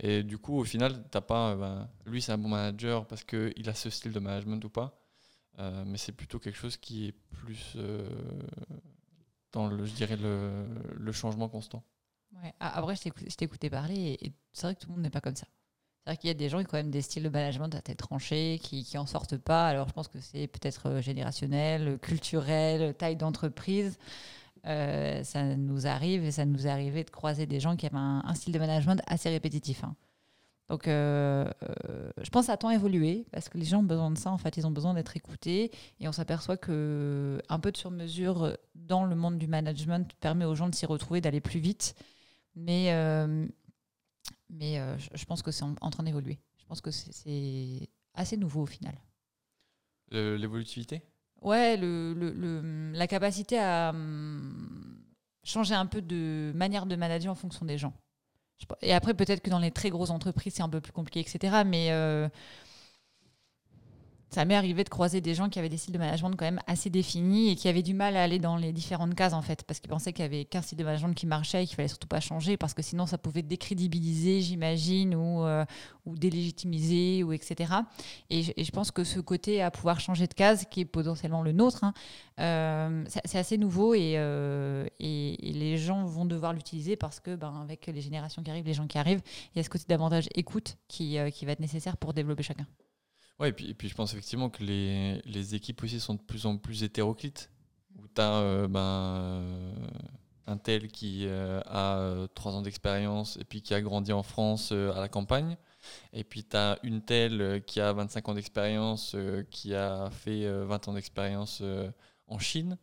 Et 0.01 0.23
du 0.23 0.39
coup, 0.39 0.59
au 0.59 0.65
final, 0.65 1.05
t'as 1.11 1.23
pas, 1.23 1.57
ben, 1.57 1.89
lui, 2.05 2.21
c'est 2.21 2.33
un 2.33 2.39
bon 2.39 2.49
manager 2.49 3.07
parce 3.07 3.25
qu'il 3.25 3.69
a 3.69 3.75
ce 3.75 3.91
style 3.91 4.13
de 4.13 4.21
management 4.21 4.63
ou 4.65 4.69
pas. 4.69 5.01
Mais 5.87 5.97
c'est 5.97 6.13
plutôt 6.13 6.39
quelque 6.39 6.57
chose 6.59 6.77
qui 6.77 7.09
est 7.09 7.13
plus 7.13 7.77
dans 9.53 9.67
le, 9.69 9.85
je 9.87 9.95
dirais, 9.95 10.17
le, 10.17 10.67
le 10.97 11.13
changement 11.13 11.49
constant. 11.49 11.83
Ouais. 12.43 12.53
Ah, 12.61 12.79
Après, 12.79 12.95
je 12.97 13.03
t'écou- 13.03 13.25
je 13.29 13.35
t'écoutais 13.35 13.71
parler 13.71 14.19
et, 14.21 14.33
c'est 14.53 14.67
vrai 14.67 14.75
que 14.75 14.81
tout 14.81 14.89
le 14.89 14.95
monde 14.95 15.03
n'est 15.03 15.11
pas 15.11 15.21
comme 15.21 15.37
ça. 15.37 15.47
C'est 16.05 16.11
vrai 16.13 16.17
qu'il 16.17 16.29
y 16.29 16.31
a 16.31 16.35
des 16.35 16.49
gens 16.49 16.59
qui 16.59 16.65
ont 16.67 16.69
quand 16.71 16.77
même 16.79 16.91
des 16.91 17.03
styles 17.03 17.23
de 17.23 17.29
management 17.29 17.75
à 17.75 17.83
tête 17.83 17.99
tranchée, 17.99 18.59
qui, 18.63 18.85
qui 18.85 18.97
en 18.99 19.07
sortent 19.07 19.37
pas. 19.39 19.69
Alors, 19.69 19.89
je 19.89 19.93
pense 19.93 20.09
que 20.09 20.21
c'est 20.21 20.47
peut-être 20.47 20.89
euh, 20.89 21.01
générationnel, 21.03 21.99
culturel, 22.01 22.95
taille 22.95 23.17
d'entreprise. 23.17 23.99
Euh, 24.67 25.23
ça 25.25 25.45
nous 25.57 25.87
arrive 25.87 26.25
et 26.25 26.33
ça 26.33 26.45
nous 26.45 26.67
arrivé 26.67 27.05
de 27.05 27.11
croiser 27.11 27.47
des 27.47 27.61
gens 27.61 27.77
qui 27.77 27.87
avaient 27.87 27.97
un, 27.97 28.23
un 28.25 28.35
style 28.35 28.53
de 28.53 28.59
management 28.59 29.01
assez 29.07 29.29
répétitif. 29.31 29.85
hein. 29.85 29.95
Donc, 30.69 30.87
euh, 30.87 31.51
euh, 31.89 32.11
je 32.21 32.29
pense 32.29 32.51
a 32.51 32.57
tant 32.59 32.71
évolué 32.71 33.27
parce 33.33 33.49
que 33.49 33.57
les 33.57 33.65
gens 33.65 33.81
ont 33.81 33.85
besoin 33.85 34.11
de 34.11 34.19
ça. 34.19 34.31
En 34.31 34.37
fait, 34.39 34.57
ils 34.59 34.67
ont 34.67 34.71
besoin 34.71 34.93
d'être 34.93 35.17
écoutés 35.17 35.71
et 35.99 36.09
on 36.09 36.13
s'aperçoit 36.13 36.59
que 36.59 37.41
un 37.49 37.59
peu 37.59 37.73
de 37.73 37.77
sur-mesure 37.79 38.57
dans 38.75 39.05
le 39.07 39.17
monde 39.17 39.39
du 39.39 39.47
management 39.47 40.13
permet 40.21 40.45
aux 40.45 40.55
gens 40.55 40.69
de 40.69 40.75
s'y 40.75 40.85
retrouver, 40.85 41.21
d'aller 41.23 41.41
plus 41.41 41.59
vite. 41.61 41.95
Mais, 42.55 42.93
euh, 42.93 43.47
mais 44.51 44.79
je- 45.15 45.25
pense 45.25 45.41
que 45.43 45.51
c'est 45.51 45.63
en, 45.65 45.75
en 45.81 45.91
train 45.91 46.03
d'évoluer. 46.03 46.39
Je 46.59 46.67
pense 46.67 46.81
que 46.83 46.91
c'est- 46.91 47.89
assez 48.15 48.37
nouveau 48.37 48.63
au 48.63 48.67
final. 48.67 48.95
L'évolutivité? 50.11 51.03
Ouais, 51.41 51.77
le, 51.77 52.13
le- 52.15 52.33
le- 52.33 52.93
la 52.93 53.07
capacité 53.07 53.59
à 53.59 53.91
hum, 53.91 54.99
changer 55.45 55.75
un 55.75 55.87
peu 55.87 56.03
de 56.03 56.53
manière 56.55 56.85
de 56.87 56.97
manager 56.97 57.31
en 57.33 57.37
fonction 57.37 57.65
des 57.65 57.79
gens. 57.79 57.95
Et 58.83 58.93
après, 58.95 59.15
peut-être 59.15 59.41
que 59.41 59.51
dans 59.51 59.59
les 59.59 59.71
très 59.71 59.91
grosses 59.91 60.11
entreprises, 60.11 60.55
c'est 60.57 60.63
un 60.63 60.69
peu 60.69 60.81
plus 60.81 60.93
compliqué, 60.93 61.21
etc. 61.21 61.63
Mais 61.65 61.89
euh, 61.91 62.29
ça 64.31 64.45
m'est 64.45 64.55
arrivé 64.55 64.85
de 64.85 64.89
croiser 64.89 65.21
des 65.21 65.35
gens 65.35 65.49
qui 65.49 65.59
avaient 65.59 65.69
des 65.69 65.79
styles 65.79 65.95
de 65.95 65.99
management 65.99 66.31
quand 66.37 66.45
même 66.45 66.61
assez 66.67 66.91
définis 66.91 67.51
et 67.51 67.57
qui 67.57 67.69
avaient 67.69 67.83
du 67.83 67.95
mal 67.95 68.17
à 68.17 68.23
aller 68.23 68.39
dans 68.39 68.57
les 68.57 68.73
différentes 68.73 69.15
cases, 69.15 69.33
en 69.33 69.41
fait, 69.41 69.65
parce 69.65 69.81
qu'ils 69.81 69.89
pensaient 69.89 70.13
qu'il 70.13 70.23
y 70.23 70.27
avait 70.27 70.45
qu'un 70.45 70.61
style 70.61 70.77
de 70.77 70.85
management 70.85 71.15
qui 71.15 71.27
marchait 71.27 71.65
et 71.65 71.67
qu'il 71.67 71.77
fallait 71.77 71.89
surtout 71.89 72.09
pas 72.09 72.21
changer, 72.21 72.57
parce 72.57 72.75
que 72.75 72.83
sinon, 72.83 73.07
ça 73.07 73.17
pouvait 73.17 73.43
décrédibiliser, 73.43 74.43
j'imagine, 74.43 75.15
ou, 75.15 75.45
euh, 75.45 75.65
ou 76.05 76.15
délégitimiser, 76.15 77.23
ou 77.25 77.33
etc. 77.33 77.73
Et 78.29 78.43
je, 78.43 78.71
pense 78.71 78.91
que 78.91 79.03
ce 79.03 79.19
côté 79.21 79.63
à 79.63 79.71
pouvoir 79.71 79.99
changer 79.99 80.27
de 80.27 80.35
case, 80.35 80.67
qui 80.71 80.81
est 80.81 80.85
potentiellement 80.85 81.43
le 81.43 81.53
nôtre, 81.53 81.85
hein, 81.85 81.95
euh, 82.39 83.05
c'est 83.25 83.39
assez 83.39 83.57
nouveau 83.57 83.95
et, 83.95 84.15
euh, 84.17 84.87
et, 85.01 85.49
et 85.49 85.53
les 85.53 85.79
gens 85.79 86.05
vont 86.05 86.27
devoir 86.27 86.53
l'utiliser 86.53 86.97
parce 86.97 87.19
que, 87.19 87.35
ben, 87.35 87.63
avec 87.63 87.87
les 87.87 88.01
générations 88.03 88.43
qui 88.43 88.51
arrivent, 88.51 88.67
les 88.67 88.75
gens 88.75 88.87
qui 88.87 88.99
arrivent, 88.99 89.23
il 89.55 89.59
y 89.59 89.61
a 89.61 89.65
ce 89.65 89.71
côté 89.71 89.85
davantage 89.89 90.29
écoute 90.35 90.77
qui, 90.87 91.19
qui 91.33 91.47
va 91.47 91.53
être 91.53 91.61
nécessaire 91.61 91.97
pour 91.97 92.13
développer 92.13 92.43
chacun. 92.43 92.67
Ouais, 93.39 93.51
et 93.51 93.53
puis, 93.53 93.73
puis 93.75 93.89
je 93.89 93.95
pense 93.95 94.13
effectivement 94.13 94.51
que 94.51 94.65
les, 94.65 95.21
les 95.25 95.55
équipes 95.55 95.83
aussi 95.85 96.01
sont 96.01 96.15
de 96.15 96.21
plus 96.21 96.47
en 96.47 96.57
plus 96.59 96.83
hétéroclites. 96.83 97.51
Où 97.97 98.07
tu 98.09 98.21
as 98.21 98.67
ben, 98.69 98.81
euh, 98.81 99.73
un 100.47 100.57
tel 100.59 100.89
qui 100.89 101.27
euh, 101.27 101.61
a 101.67 101.99
euh, 101.99 102.27
trois 102.35 102.55
ans 102.55 102.63
d'expérience 102.63 103.37
et 103.39 103.45
puis 103.45 103.63
qui 103.63 103.75
a 103.75 103.81
grandi 103.81 104.13
en 104.13 104.23
France 104.23 104.71
euh, 104.73 104.93
à 104.93 105.01
la 105.01 105.09
campagne. 105.09 105.57
Et 106.13 106.25
puis 106.25 106.45
tu 106.45 106.57
as 106.57 106.79
une 106.85 107.03
telle 107.03 107.41
euh, 107.43 107.61
qui 107.61 107.81
a 107.81 107.93
25 107.93 108.29
ans 108.29 108.35
d'expérience, 108.35 109.15
euh, 109.15 109.45
qui 109.51 109.75
a 109.75 110.11
fait 110.11 110.45
euh, 110.47 110.65
20 110.67 110.89
ans 110.89 110.95
d'expérience 110.95 111.61
euh, 111.63 111.91
en 112.29 112.39
Chine, 112.39 112.79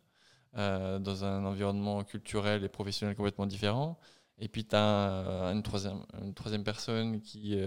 euh, 0.58 0.98
dans 1.00 1.24
un 1.24 1.44
environnement 1.46 2.04
culturel 2.04 2.64
et 2.64 2.68
professionnel 2.70 3.16
complètement 3.16 3.46
différent. 3.46 3.98
Et 4.38 4.48
puis 4.48 4.64
tu 4.66 4.76
as 4.76 5.50
une 5.52 5.62
troisième, 5.62 6.02
une 6.22 6.34
troisième 6.34 6.64
personne 6.64 7.20
qui 7.22 7.58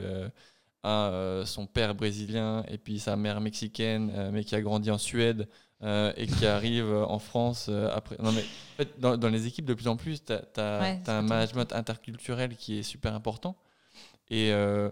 a 0.84 1.10
euh, 1.12 1.46
son 1.46 1.68
père 1.68 1.96
brésilien 1.96 2.64
et 2.70 2.78
puis 2.78 3.00
sa 3.00 3.16
mère 3.16 3.42
mexicaine, 3.42 4.12
euh, 4.16 4.32
mais 4.32 4.44
qui 4.44 4.56
a 4.56 4.62
grandi 4.62 4.92
en 4.92 4.98
Suède 4.98 5.50
euh, 5.84 6.14
et 6.18 6.28
qui 6.28 6.46
arrive 6.46 6.92
en 6.94 7.20
France 7.20 7.70
après. 7.70 8.18
Non, 8.20 8.32
mais 8.32 8.44
en 8.44 8.84
fait, 8.84 9.00
dans, 9.00 9.18
dans 9.18 9.30
les 9.30 9.48
équipes, 9.48 9.66
de 9.66 9.74
plus 9.74 9.88
en 9.88 9.98
plus, 9.98 10.24
tu 10.26 10.34
as, 10.34 10.44
Ouais, 10.80 11.00
un 11.08 11.22
management 11.22 11.74
interculturel 11.74 12.56
qui 12.56 12.80
est 12.80 12.84
super 12.84 13.14
important. 13.16 13.58
Et 14.30 14.52
euh, 14.54 14.90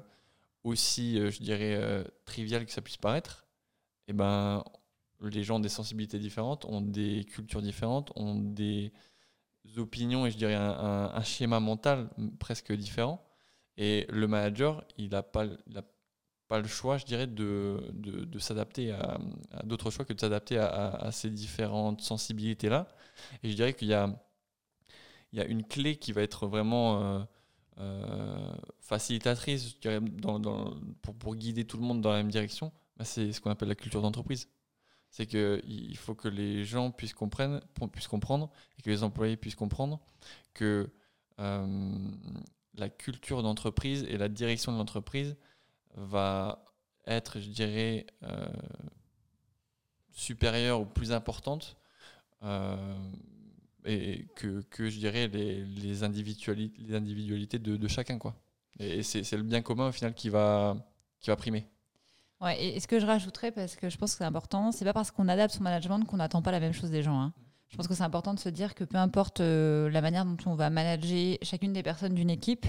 aussi, 0.64 1.18
je 1.32 1.40
dirais, 1.44 1.76
euh, 1.78 2.04
trivial 2.26 2.66
que 2.66 2.72
ça 2.72 2.82
puisse 2.82 2.98
paraître, 2.98 3.48
et 4.08 4.14
ben, 4.14 4.64
les 5.22 5.44
gens 5.44 5.58
ont 5.58 5.60
des 5.62 5.70
sensibilités 5.70 6.20
différentes, 6.20 6.66
ont 6.66 6.82
des 6.82 7.26
cultures 7.26 7.62
différentes, 7.62 8.12
ont 8.16 8.36
des 8.36 8.94
opinions 9.78 10.26
et 10.26 10.32
je 10.32 10.38
dirais 10.38 10.56
un, 10.56 10.70
un- 10.72 11.14
un 11.14 11.24
schéma 11.24 11.60
mental 11.60 12.10
presque 12.40 12.72
différent. 12.74 13.24
Et 13.78 14.06
le 14.10 14.28
manager, 14.28 14.84
il 14.98 15.10
n'a 15.10 15.24
pas, 15.24 15.46
pas 16.48 16.60
le 16.60 16.68
choix, 16.68 16.98
je 16.98 17.06
dirais, 17.06 17.28
de, 17.28 17.92
de, 17.94 18.40
s'adapter 18.40 18.92
à, 18.92 19.20
d'autres 19.64 19.92
choix 19.92 20.06
que 20.06 20.14
de 20.14 20.20
s'adapter 20.20 20.58
à, 20.58 21.10
ces 21.12 21.30
différentes 21.30 22.02
sensibilités-là. 22.02 22.88
Et 23.44 23.52
je 23.52 23.56
dirais 23.56 23.74
qu'il 23.74 23.90
y 23.90 23.94
a, 23.94 24.10
il 25.32 25.40
y 25.40 25.42
a 25.42 25.46
une 25.46 25.64
clé 25.64 25.98
qui 25.98 26.12
va 26.12 26.22
être 26.24 26.48
vraiment 26.48 27.02
euh, 27.02 27.24
euh, 27.80 28.56
facilitatrice, 28.80 29.76
je 29.76 29.80
dirais, 29.80 30.02
pour, 31.02 31.16
pour 31.16 31.36
guider 31.36 31.66
tout 31.66 31.78
le 31.78 31.84
monde 31.84 32.02
dans 32.02 32.12
la 32.12 32.18
même 32.18 32.32
direction. 32.32 32.72
Bah, 32.98 33.06
c'est 33.06 33.32
ce 33.32 33.40
qu'on 33.42 33.52
appelle 33.52 33.70
la 33.70 33.76
culture 33.76 34.02
d'entreprise. 34.02 34.50
C'est 35.12 35.26
qu'il 35.28 35.98
faut 35.98 36.16
que 36.16 36.28
les 36.28 36.66
gens 36.66 36.92
puissent 36.92 37.14
comprendre, 37.14 37.62
puissent 37.92 38.08
comprendre 38.08 38.50
et 38.78 38.82
que 38.82 38.90
les 38.90 39.04
employés 39.04 39.38
puissent 39.38 39.56
comprendre 39.56 40.00
que 40.54 40.90
euh, 41.40 42.12
la 42.78 42.90
culture 42.90 43.44
d'entreprise 43.44 44.06
et 44.10 44.18
la 44.18 44.30
direction 44.30 44.72
de 44.72 44.78
l'entreprise 44.78 45.36
va 45.96 46.64
être, 47.06 47.40
je 47.40 47.50
dirais, 47.50 48.06
euh, 48.24 48.48
supérieure 50.12 50.82
ou 50.82 50.86
plus 50.86 51.12
importante 51.12 51.78
euh, 52.44 52.98
et 53.86 54.28
que, 54.36 54.62
que, 54.70 54.90
je 54.90 55.00
dirais, 55.00 55.28
les, 55.28 56.04
individualités, 56.04 57.60
de, 57.60 57.88
chacun. 57.88 58.18
Quoi. 58.18 58.36
Et 58.80 59.02
c'est 59.04 59.32
le 59.34 59.44
bien 59.44 59.62
commun, 59.62 59.88
au 59.88 59.92
final, 59.92 60.14
qui 60.14 60.30
va, 60.30 60.76
qui 61.20 61.30
va 61.30 61.36
primer. 61.36 61.68
Ouais, 62.42 62.62
et, 62.62 62.76
et 62.76 62.80
ce 62.80 62.88
que 62.88 63.00
je 63.00 63.06
rajouterais, 63.06 63.52
parce 63.52 63.76
que 63.76 63.90
je 63.90 63.98
pense 63.98 64.12
que 64.12 64.20
c'est 64.20 64.24
important, 64.24 64.72
c'est 64.72 64.86
pas 64.86 64.94
parce 64.94 65.10
qu'on 65.10 65.28
adapte 65.28 65.56
son 65.56 65.64
management 65.64 66.06
qu'on 66.06 66.18
n'attend 66.18 66.42
pas 66.44 66.52
la 66.52 66.60
même 66.60 66.74
chose 66.74 66.92
des 66.92 67.02
gens. 67.02 67.20
hein. 67.20 67.34
Je 67.70 67.76
pense 67.76 67.88
que 67.88 67.94
c'est 67.94 68.04
important 68.04 68.34
de 68.34 68.40
se 68.40 68.50
dire 68.50 68.76
que 68.76 68.84
peu 68.84 68.98
importe 68.98 69.42
euh, 69.42 69.90
la 69.90 70.02
manière 70.02 70.26
dont 70.26 70.38
on 70.46 70.56
va 70.56 70.70
manager 70.70 71.38
chacune 71.42 71.74
des 71.74 71.84
personnes 71.84 72.14
d'une 72.14 72.30
équipe, 72.30 72.66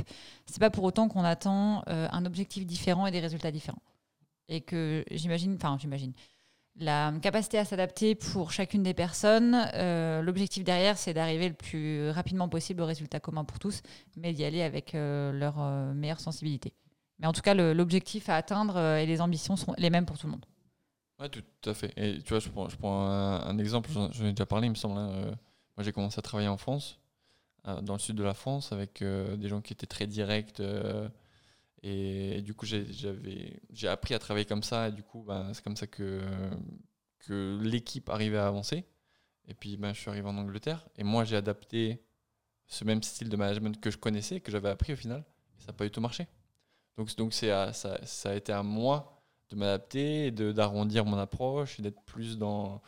c'est 0.47 0.59
pas 0.59 0.71
pour 0.71 0.85
autant 0.85 1.09
qu'on 1.09 1.23
attend 1.23 1.85
euh, 1.88 2.09
un 2.11 2.25
objectif 2.26 2.67
différent 2.67 3.07
et 3.07 3.11
des 3.12 3.21
résultats 3.21 3.52
différents. 3.52 3.83
Et 4.49 4.61
que 4.61 5.05
j'imagine, 5.11 5.55
enfin 5.55 5.76
j'imagine, 5.81 6.12
la 6.75 7.12
capacité 7.23 7.59
à 7.59 7.64
s'adapter 7.64 8.14
pour 8.14 8.50
chacune 8.50 8.83
des 8.83 8.95
personnes, 8.95 9.69
euh, 9.75 10.21
l'objectif 10.23 10.64
derrière, 10.64 10.99
c'est 10.99 11.14
d'arriver 11.14 11.49
le 11.49 11.55
plus 11.55 12.11
rapidement 12.11 12.49
possible 12.49 12.83
au 12.83 12.87
résultat 12.87 13.21
commun 13.21 13.45
pour 13.45 13.59
tous, 13.59 13.83
mais 14.17 14.33
d'y 14.33 14.45
aller 14.45 14.62
avec 14.62 14.93
leur 14.95 15.59
meilleure 15.95 16.21
sensibilité. 16.21 16.73
Mais 17.19 17.26
en 17.26 17.33
tout 17.33 17.43
cas, 17.43 17.55
l'objectif 17.55 18.28
à 18.28 18.37
atteindre 18.37 18.78
et 18.78 19.07
les 19.07 19.21
ambitions 19.21 19.57
sont 19.57 19.75
les 19.76 19.90
mêmes 19.90 20.07
pour 20.07 20.19
tout 20.19 20.28
le 20.28 20.33
monde. 20.33 20.47
Ouais, 21.18 21.28
tout, 21.28 21.42
à 21.68 21.75
fait. 21.75 21.92
Et 21.96 22.22
tu 22.22 22.28
vois, 22.30 22.38
je 22.38 22.48
prends, 22.48 22.68
je 22.68 22.76
prends 22.76 23.06
un, 23.08 23.40
un 23.42 23.58
exemple, 23.58 23.90
j'en 23.90 24.08
ai 24.25 24.30
déjà 24.32 24.46
parlé, 24.46 24.66
il 24.68 24.70
me 24.70 24.75
semble. 24.76 24.98
hein, 24.98 25.10
euh, 25.10 25.25
moi, 25.76 25.82
j'ai 25.84 25.92
commencé 25.92 26.18
à 26.18 26.22
travailler 26.22 26.48
en 26.48 26.56
France, 26.56 26.98
euh, 27.68 27.80
dans 27.82 27.94
le 27.94 27.98
sud 28.00 28.16
de 28.16 28.25
la 28.25 28.34
France, 28.34 28.72
avec 28.72 29.02
euh, 29.02 29.37
des 29.37 29.48
gens 29.48 29.60
qui 29.62 29.72
étaient 29.75 29.87
très 29.87 30.06
directs. 30.06 30.60
et, 31.82 32.42
du 32.42 32.54
coup, 32.54 32.66
j'ai- 32.66 33.88
appris 33.88 34.14
à 34.14 34.18
travailler 34.18 34.46
comme 34.46 34.62
ça. 34.62 34.88
Et 34.88 34.92
du 34.92 35.02
coup, 35.02 35.22
ben, 35.22 35.52
c'est 35.54 35.62
comme 35.62 35.76
ça 35.76 35.87
que, 35.87 36.20
que 37.20 37.58
l'équipe 37.62 38.08
arrivait 38.08 38.38
à 38.38 38.46
avancer. 38.46 38.84
Et 39.48 39.54
puis, 39.54 39.76
ben, 39.76 39.94
je 39.94 40.00
suis 40.00 40.10
arrivé 40.10 40.28
en 40.28 40.37
Angleterre. 40.38 40.88
Et 40.96 41.04
moi, 41.04 41.25
j'ai 41.25 41.37
adapté 41.37 42.02
ce 42.68 42.84
même 42.84 43.02
style 43.02 43.28
de 43.30 43.37
management 43.37 43.80
que 43.80 43.90
je 43.90 43.98
connaissais, 43.98 44.40
que 44.40 44.52
j'avais 44.52 44.70
appris 44.70 44.92
au 44.94 44.96
final. 44.96 45.25
Et 45.58 45.62
ça 45.62 45.68
n'a 45.68 45.75
pas 45.75 45.84
du 45.84 45.90
tout 45.92 46.00
marché. 46.02 46.28
Donc, 46.98 47.14
donc 47.16 47.34
à- 47.44 47.72
ça, 47.72 48.04
ça 48.06 48.30
a 48.30 48.34
été 48.34 48.52
à 48.52 48.62
moi 48.62 49.17
de 49.50 49.57
m'adapter, 49.57 50.31
d'arrondir 50.31 51.05
mon 51.05 51.19
approche 51.19 51.78
et 51.78 51.83
d'être 51.83 52.02
plus 52.02 52.38
dans, 52.38 52.83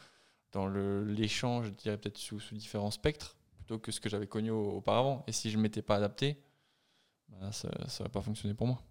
dans 0.53 0.69
l'échange, 0.69 1.67
je 1.67 1.71
dirais 1.73 1.99
peut-être 1.99 2.19
sous, 2.19 2.41
sous 2.41 2.57
différents 2.57 2.91
spectres, 2.93 3.37
plutôt 3.57 3.79
que 3.79 3.93
ce 3.93 4.01
que 4.01 4.09
j'avais 4.11 4.27
connu 4.29 4.51
au- 4.51 4.73
auparavant. 4.79 5.25
Et 5.29 5.33
si 5.33 5.51
je 5.51 5.59
ne 5.59 5.63
m'étais 5.63 5.83
pas 5.83 5.97
adapté, 5.97 6.43
bah, 7.29 7.53
ça 7.53 7.69
n'aurait 8.01 8.11
pas 8.13 8.23
fonctionné 8.23 8.55
pour 8.55 8.67
moi. 8.69 8.83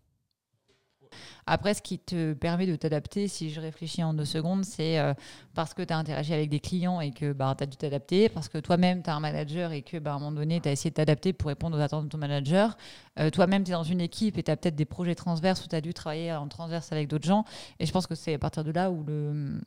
Après, 1.45 1.73
ce 1.73 1.81
qui 1.81 1.99
te 1.99 2.33
permet 2.33 2.67
de 2.67 2.75
t'adapter, 2.75 3.27
si 3.27 3.49
je 3.49 3.59
réfléchis 3.59 4.03
en 4.03 4.13
deux 4.13 4.25
secondes, 4.25 4.65
c'est 4.65 4.99
euh, 4.99 5.13
parce 5.53 5.73
que 5.73 5.81
tu 5.81 5.93
as 5.93 5.97
interagi 5.97 6.33
avec 6.33 6.49
des 6.49 6.59
clients 6.59 7.01
et 7.01 7.11
que 7.11 7.33
bah, 7.33 7.55
tu 7.57 7.63
as 7.63 7.67
dû 7.67 7.77
t'adapter, 7.77 8.29
parce 8.29 8.49
que 8.49 8.57
toi-même, 8.57 9.03
tu 9.03 9.09
as 9.09 9.15
un 9.15 9.19
manager 9.19 9.71
et 9.71 9.81
que 9.81 9.97
bah, 9.97 10.11
à 10.11 10.15
un 10.15 10.19
moment 10.19 10.31
donné, 10.31 10.61
tu 10.61 10.69
as 10.69 10.71
essayé 10.71 10.89
de 10.89 10.95
t'adapter 10.95 11.33
pour 11.33 11.47
répondre 11.49 11.77
aux 11.77 11.81
attentes 11.81 12.05
de 12.05 12.09
ton 12.09 12.17
manager. 12.17 12.77
Euh, 13.19 13.29
toi-même, 13.29 13.63
tu 13.63 13.71
es 13.71 13.73
dans 13.73 13.83
une 13.83 14.01
équipe 14.01 14.37
et 14.37 14.43
tu 14.43 14.51
as 14.51 14.57
peut-être 14.57 14.75
des 14.75 14.85
projets 14.85 15.15
transverses 15.15 15.65
où 15.65 15.67
tu 15.67 15.75
as 15.75 15.81
dû 15.81 15.93
travailler 15.93 16.33
en 16.33 16.47
transverse 16.47 16.91
avec 16.91 17.07
d'autres 17.07 17.27
gens. 17.27 17.45
Et 17.79 17.85
je 17.85 17.91
pense 17.91 18.07
que 18.07 18.15
c'est 18.15 18.33
à 18.33 18.39
partir 18.39 18.63
de 18.63 18.71
là 18.71 18.91
où 18.91 19.03
le, 19.03 19.59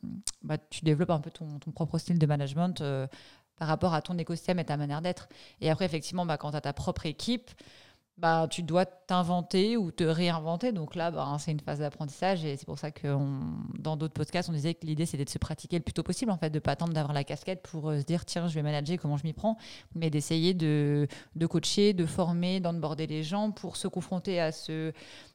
bah, 0.43 0.57
tu 0.69 0.85
développes 0.85 1.11
un 1.11 1.19
peu 1.19 1.31
ton, 1.31 1.59
propre 1.73 1.97
style 1.97 2.19
de 2.19 2.25
management. 2.25 2.81
euh, 2.81 3.07
par 3.57 3.67
rapport 3.67 3.93
à 3.93 4.01
ton 4.01 4.17
écosystème 4.17 4.59
et 4.59 4.65
ta 4.65 4.77
manière 4.77 5.01
d'être. 5.01 5.29
Et 5.61 5.69
après, 5.69 5.85
effectivement, 5.85 6.25
bah, 6.25 6.37
quand 6.37 6.51
tu 6.51 6.57
as 6.57 6.61
ta 6.61 6.73
propre 6.73 7.05
équipe, 7.05 7.51
bah, 8.17 8.47
tu 8.49 8.61
dois 8.61 8.85
t'inventer 8.85 9.75
ou 9.75 9.91
te 9.91 10.03
réinventer. 10.03 10.71
Donc 10.71 10.95
là, 10.95 11.11
bah, 11.11 11.35
c'est 11.39 11.51
une 11.51 11.59
phase 11.59 11.79
d'apprentissage 11.79 12.45
et 12.45 12.55
c'est 12.57 12.65
pour 12.65 12.77
ça 12.77 12.91
que 12.91 13.07
dans 13.79 13.97
d'autres 13.97 14.13
podcasts, 14.13 14.49
on 14.49 14.53
disait 14.53 14.75
que 14.75 14.85
l'idée 14.85 15.05
c'était 15.05 15.25
de 15.25 15.29
se 15.29 15.39
pratiquer 15.39 15.77
le 15.77 15.83
plus 15.83 15.93
tôt 15.93 16.03
possible, 16.03 16.31
en 16.31 16.37
fait, 16.37 16.49
de 16.49 16.59
pas 16.59 16.73
attendre 16.73 16.93
d'avoir 16.93 17.13
la 17.13 17.23
casquette 17.23 17.63
pour 17.63 17.89
euh, 17.89 17.99
se 17.99 18.05
dire 18.05 18.25
tiens, 18.25 18.47
je 18.47 18.53
vais 18.53 18.61
manager, 18.61 18.97
comment 18.99 19.17
je 19.17 19.23
m'y 19.23 19.33
prends, 19.33 19.57
mais 19.95 20.09
d'essayer 20.09 20.53
de, 20.53 21.07
de 21.35 21.45
coacher, 21.47 21.93
de 21.93 22.05
former, 22.05 22.59
d'onboarder 22.59 23.07
les 23.07 23.23
gens 23.23 23.51
pour 23.51 23.77
se 23.77 23.87
confronter 23.87 24.39
à 24.39 24.51
ce, 24.51 24.93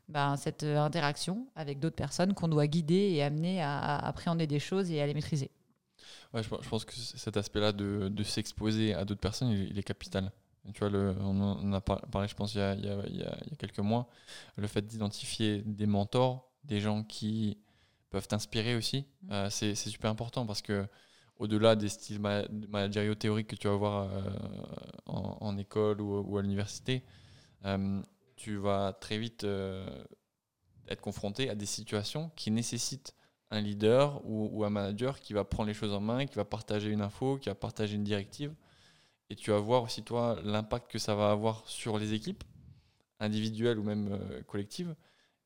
bah, 0.08 0.36
cette 0.38 0.62
euh, 0.62 0.78
interaction 0.78 1.48
avec 1.56 1.80
d'autres 1.80 1.96
personnes 1.96 2.32
qu'on 2.32 2.48
doit 2.48 2.66
guider 2.68 3.10
et 3.12 3.22
amener 3.22 3.60
à, 3.60 3.96
appréhender 3.96 4.46
des 4.46 4.60
choses 4.60 4.90
et 4.90 5.00
à 5.02 5.06
les 5.06 5.14
maîtriser. 5.14 5.50
Ouais, 6.32 6.42
je, 6.42 6.48
pense- 6.48 6.84
que 6.84 6.94
cet 6.94 7.36
aspect-là 7.36 7.72
de, 7.72 8.08
de 8.08 8.22
s'exposer 8.22 8.94
à 8.94 9.04
d'autres 9.04 9.20
personnes, 9.20 9.50
il 9.50 9.78
est 9.78 9.82
capital. 9.82 10.30
Tu 10.74 10.80
vois, 10.80 10.90
le, 10.90 11.14
on 11.20 11.40
en 11.40 11.72
a 11.72 11.80
par- 11.80 12.00
parlé, 12.10 12.28
je 12.28 12.34
pense, 12.34 12.54
il 12.54 12.58
y 12.58 12.60
a, 12.62 12.74
il 12.74 12.84
y 12.84 12.88
a- 12.90 13.06
il 13.08 13.16
y 13.18 13.22
a- 13.24 13.38
quelques 13.58 13.78
mois, 13.80 14.08
le 14.56 14.66
fait 14.66 14.82
d'identifier 14.86 15.62
des 15.64 15.86
mentors, 15.86 16.50
des 16.64 16.80
gens 16.80 17.02
qui 17.04 17.58
peuvent 18.10 18.28
t'inspirer 18.28 18.76
aussi, 18.76 19.06
Mhm. 19.22 19.32
euh, 19.32 19.50
c'est 19.50 19.74
super 19.74 20.10
important 20.10 20.46
parce 20.46 20.62
que 20.62 20.86
au-delà 21.38 21.76
des 21.76 21.88
styles 21.88 22.20
ma- 22.20 22.46
managériaux 22.68 23.14
théoriques 23.14 23.48
que 23.48 23.56
tu 23.56 23.68
vas 23.68 23.76
voir 23.76 24.10
euh, 24.12 24.30
en, 25.06 25.38
en 25.40 25.56
école 25.58 26.00
ou, 26.00 26.20
ou 26.20 26.38
à 26.38 26.42
l'université, 26.42 27.04
euh, 27.66 28.02
tu 28.36 28.56
vas 28.56 28.92
très 29.00 29.18
vite 29.18 29.44
être 30.88 31.00
confronté 31.00 31.50
à 31.50 31.54
des 31.54 31.66
situations 31.66 32.30
qui 32.36 32.50
nécessitent 32.50 33.14
un 33.50 33.60
leader 33.60 34.20
ou, 34.24 34.48
ou 34.52 34.64
un 34.64 34.70
manager 34.70 35.20
qui 35.20 35.32
va 35.32 35.44
prendre 35.44 35.68
les 35.68 35.74
choses 35.74 35.92
en 35.92 36.00
main, 36.00 36.26
qui 36.26 36.36
va 36.36 36.44
partager 36.44 36.90
une 36.90 37.00
info, 37.00 37.38
qui 37.38 37.48
va 37.48 37.54
partager 37.54 37.94
une 37.96 38.04
directive. 38.04 38.54
Et 39.30 39.36
tu 39.36 39.50
vas 39.50 39.58
voir 39.58 39.82
aussi, 39.82 40.02
toi, 40.02 40.38
l'impact 40.42 40.90
que 40.90 40.98
ça 40.98 41.14
va 41.14 41.30
avoir 41.30 41.68
sur 41.68 41.98
les 41.98 42.14
équipes, 42.14 42.44
individuelles 43.20 43.78
ou 43.78 43.82
même 43.82 44.08
euh, 44.12 44.42
collectives. 44.42 44.94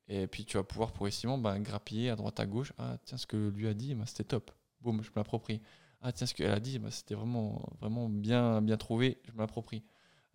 Et 0.07 0.27
puis 0.27 0.45
tu 0.45 0.57
vas 0.57 0.63
pouvoir 0.63 0.91
progressivement 0.91 1.37
ben, 1.37 1.59
grappiller 1.59 2.09
à 2.09 2.15
droite 2.15 2.39
à 2.39 2.45
gauche. 2.45 2.73
Ah, 2.77 2.97
tiens, 3.05 3.17
ce 3.17 3.25
que 3.25 3.49
lui 3.49 3.67
a 3.67 3.73
dit, 3.73 3.95
ben, 3.95 4.05
c'était 4.05 4.23
top. 4.23 4.51
Boum, 4.81 5.01
je 5.03 5.09
me 5.09 5.15
l'approprie. 5.15 5.61
Ah, 6.01 6.11
tiens, 6.11 6.27
ce 6.27 6.33
qu'elle 6.33 6.51
a 6.51 6.59
dit, 6.59 6.79
ben, 6.79 6.91
c'était 6.91 7.15
vraiment, 7.15 7.61
vraiment 7.79 8.09
bien, 8.09 8.61
bien 8.61 8.77
trouvé. 8.77 9.19
Je 9.25 9.31
me 9.33 9.39
l'approprie. 9.39 9.83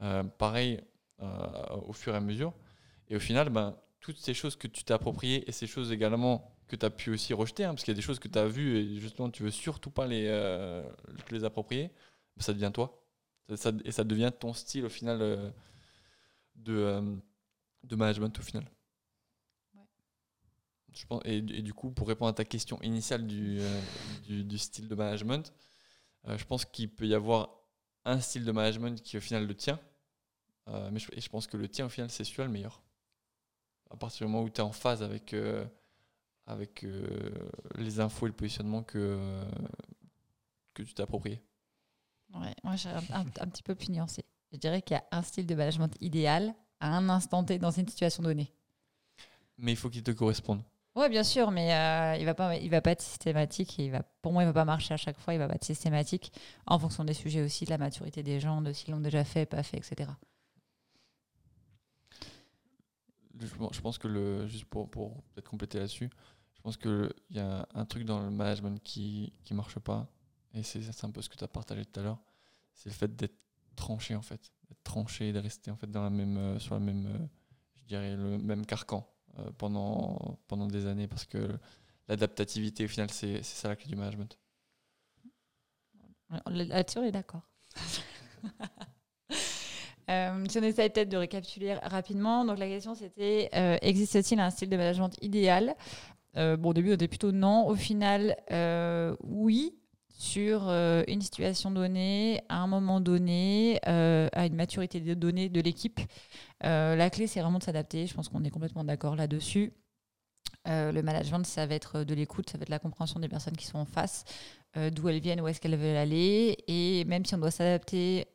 Euh, 0.02 0.24
pareil, 0.24 0.80
euh, 1.20 1.76
au 1.86 1.92
fur 1.92 2.14
et 2.14 2.16
à 2.16 2.20
mesure. 2.20 2.54
Et 3.08 3.16
au 3.16 3.20
final, 3.20 3.50
toutes 4.00 4.18
ces 4.18 4.34
choses 4.34 4.56
que 4.56 4.68
tu 4.68 4.84
t'es 4.84 4.92
appropriées 4.92 5.48
et 5.48 5.52
ces 5.52 5.66
choses 5.66 5.92
également 5.92 6.54
que 6.66 6.76
tu 6.76 6.84
as 6.84 6.90
pu 6.90 7.10
aussi 7.10 7.32
rejeter, 7.32 7.64
hein, 7.64 7.70
parce 7.70 7.82
qu'il 7.82 7.92
y 7.92 7.96
a 7.96 8.00
des 8.00 8.02
choses 8.02 8.18
que 8.18 8.28
tu 8.28 8.38
as 8.38 8.46
vues 8.46 8.76
et 8.76 9.00
justement 9.00 9.30
tu 9.30 9.42
veux 9.42 9.50
surtout 9.50 9.90
pas 9.90 10.06
les, 10.06 10.26
les 11.30 11.44
approprier, 11.44 11.90
ça 12.38 12.52
devient 12.52 12.70
toi. 12.72 13.07
Ça- 13.56 13.72
et 13.84 13.92
ça 13.92 14.04
devient 14.04 14.30
ton 14.38 14.52
style 14.52 14.84
au 14.84 14.88
final 14.88 15.20
euh, 15.22 15.50
de, 16.56 16.72
euh, 16.76 17.16
de 17.84 17.96
management 17.96 18.38
au 18.38 18.42
final. 18.42 18.70
Ouais. 19.74 19.84
Je 20.94 21.06
pense, 21.06 21.22
et, 21.24 21.36
et 21.38 21.62
du 21.62 21.72
coup, 21.74 21.90
pour 21.90 22.08
répondre 22.08 22.30
à 22.30 22.34
ta 22.34 22.44
question 22.44 22.80
initiale 22.82 23.26
du, 23.26 23.58
euh, 23.60 23.80
du, 24.26 24.44
du 24.44 24.58
style 24.58 24.88
de 24.88 24.94
management, 24.94 25.52
je 26.26 26.44
pense 26.44 26.64
qu'il 26.66 26.90
peut 26.94 27.06
y 27.06 27.14
avoir 27.14 27.50
un 28.04 28.20
style 28.20 28.44
de 28.44 28.52
management 28.52 29.02
qui 29.02 29.16
au 29.18 29.20
final 29.20 29.46
le 29.46 29.54
tien, 29.54 29.80
mais 30.92 30.98
je, 31.00 31.08
et 31.12 31.20
je 31.20 31.28
pense 31.30 31.46
que 31.46 31.56
le 31.56 31.68
tien 31.68 31.86
au 31.86 31.88
final 31.88 32.10
c'est 32.10 32.24
celui-là 32.24 32.46
le 32.46 32.52
meilleur. 32.52 32.82
À 33.90 33.96
partir 33.96 34.26
du 34.26 34.32
moment 34.32 34.44
où 34.44 34.50
tu 34.50 34.58
es 34.58 34.64
en 34.64 34.72
phase 34.72 35.02
avec, 35.02 35.34
avec 36.46 36.84
les 37.76 38.00
infos 38.00 38.26
et 38.26 38.30
le 38.30 38.34
positionnement 38.34 38.82
que, 38.82 39.18
que 40.74 40.82
tu 40.82 40.94
t'es 40.94 41.02
approprié. 41.02 41.42
Ouais, 42.34 42.54
moi, 42.62 42.76
j'ai 42.76 42.88
un, 42.90 42.98
un- 43.12 43.20
un 43.40 43.48
petit 43.48 43.62
peu 43.62 43.74
plus 43.74 43.90
nuancé. 43.90 44.24
Je 44.52 44.58
dirais 44.58 44.82
qu'il 44.82 44.94
y 44.96 44.98
a 44.98 45.04
un 45.12 45.22
style 45.22 45.46
de 45.46 45.54
management 45.54 45.94
idéal 46.00 46.54
à 46.80 46.96
un 46.96 47.08
instant 47.08 47.44
T 47.44 47.58
dans 47.58 47.70
une 47.70 47.88
situation 47.88 48.22
donnée. 48.22 48.52
Mais 49.58 49.72
il 49.72 49.76
faut 49.76 49.90
qu'il 49.90 50.02
te 50.02 50.10
corresponde. 50.12 50.62
Oui, 50.94 51.08
bien 51.08 51.22
sûr, 51.22 51.50
mais 51.50 51.74
euh, 51.74 52.16
il 52.18 52.24
va 52.24 52.34
pas, 52.34 52.56
il 52.56 52.70
va 52.70 52.80
pas 52.80 52.90
être 52.92 53.02
systématique. 53.02 53.78
Et 53.78 53.86
il 53.86 53.90
va, 53.90 54.02
pour 54.22 54.32
moi, 54.32 54.42
il 54.42 54.46
va 54.46 54.52
pas 54.52 54.64
marcher 54.64 54.94
à 54.94 54.96
chaque 54.96 55.18
fois. 55.18 55.34
Il 55.34 55.38
va 55.38 55.48
pas 55.48 55.54
être 55.54 55.64
systématique 55.64 56.32
en 56.66 56.78
fonction 56.78 57.04
des 57.04 57.14
sujets 57.14 57.42
aussi, 57.42 57.64
de 57.64 57.70
la 57.70 57.78
maturité 57.78 58.22
des 58.22 58.40
gens, 58.40 58.62
de 58.62 58.72
s'ils 58.72 58.92
l'ont 58.92 59.00
déjà 59.00 59.24
fait, 59.24 59.46
pas 59.46 59.62
fait, 59.62 59.78
etc. 59.78 60.10
Je, 63.40 63.46
je 63.46 63.80
pense 63.80 63.98
que 63.98 64.08
le, 64.08 64.46
juste 64.48 64.64
pour, 64.64 64.90
pour 64.90 65.22
peut-être 65.34 65.48
compléter 65.48 65.78
là-dessus, 65.78 66.10
je 66.56 66.60
pense 66.62 66.76
qu'il 66.76 67.12
y 67.30 67.38
a 67.38 67.68
un 67.74 67.84
truc 67.84 68.04
dans 68.04 68.20
le 68.20 68.30
management 68.30 68.82
qui 68.82 69.32
ne 69.50 69.56
marche 69.56 69.78
pas, 69.78 70.08
et 70.54 70.62
c'est 70.62 71.04
un 71.04 71.10
peu 71.10 71.22
ce 71.22 71.28
que 71.28 71.36
tu 71.36 71.44
as 71.44 71.48
partagé 71.48 71.84
tout 71.84 72.00
à 72.00 72.02
l'heure, 72.02 72.18
c'est 72.74 72.88
le 72.88 72.94
fait 72.94 73.14
d'être 73.16 73.36
tranché 73.76 74.14
en 74.14 74.22
fait, 74.22 74.40
d'être 74.68 74.82
tranché, 74.82 75.32
de 75.32 75.38
rester 75.38 75.70
en 75.70 75.76
fait 75.76 75.90
dans 75.90 76.02
la 76.02 76.10
même, 76.10 76.36
euh, 76.36 76.58
sur 76.58 76.74
la 76.74 76.80
même, 76.80 77.06
euh, 77.06 77.26
je 77.76 77.84
dirais 77.84 78.16
le 78.16 78.38
même 78.38 78.66
carcan. 78.66 79.08
euh, 79.38 79.50
pendant, 79.58 80.38
pendant 80.48 80.66
des 80.66 80.86
années 80.86 81.06
parce 81.06 81.24
que 81.24 81.58
l'adaptativité, 82.08 82.84
au 82.84 82.88
final, 82.88 83.10
c'est 83.10 83.42
ça 83.44 83.68
la 83.68 83.76
clé 83.76 83.88
du 83.88 83.96
management. 83.96 84.38
Là-dessus, 86.46 86.98
on 86.98 87.04
est 87.04 87.12
d'accord. 87.12 87.48
Si 90.48 90.58
on 90.58 90.62
essaie 90.62 90.88
peut-être 90.88 91.10
de 91.10 91.18
récapituler 91.18 91.74
rapidement, 91.74 92.42
donc 92.46 92.58
la 92.58 92.66
question 92.66 92.94
c'était 92.94 93.50
existe-t-il 93.82 94.40
un 94.40 94.48
style 94.48 94.70
de 94.70 94.76
management 94.78 95.14
idéal? 95.20 95.74
Bon, 96.34 96.70
au 96.70 96.72
début, 96.72 96.92
on 96.92 96.94
était 96.94 97.08
plutôt 97.08 97.30
non. 97.30 97.66
Au 97.66 97.74
final, 97.74 98.34
oui, 99.22 99.77
sur 100.18 100.68
euh, 100.68 101.04
une 101.06 101.22
situation 101.22 101.70
donnée, 101.70 102.42
à 102.48 102.58
un 102.58 102.66
moment 102.66 103.00
donné, 103.00 103.78
euh, 103.86 104.28
à 104.32 104.46
une 104.46 104.56
maturité 104.56 105.00
des 105.00 105.14
données 105.14 105.48
de 105.48 105.60
l'équipe. 105.60 106.00
Euh, 106.64 106.96
la 106.96 107.08
clé, 107.08 107.28
c'est 107.28 107.40
vraiment 107.40 107.60
de 107.60 107.62
s'adapter. 107.62 108.06
Je 108.08 108.14
pense 108.14 108.28
qu'on 108.28 108.42
est 108.42 108.50
complètement 108.50 108.84
d'accord 108.84 109.16
là-dessus. 109.16 109.72
Le 110.66 111.00
management, 111.00 111.46
ça 111.46 111.64
va 111.64 111.74
être 111.74 112.04
de 112.04 112.14
l'écoute, 112.14 112.50
ça 112.50 112.58
va 112.58 112.62
être 112.62 112.68
la 112.68 112.78
compréhension 112.78 113.18
des 113.20 113.28
personnes 113.28 113.56
qui 113.56 113.64
sont 113.64 113.78
en 113.78 113.86
face, 113.86 114.24
d'où 114.92 115.08
elles 115.08 115.20
viennent, 115.20 115.40
où 115.40 115.48
est-ce 115.48 115.60
qu'elles 115.62 115.76
veulent 115.76 115.96
aller. 115.96 116.58
Et 116.66 117.06
même 117.06 117.24
si 117.24 117.34
on 117.34 117.38
doit 117.38 117.50
s'adapter 117.50 118.26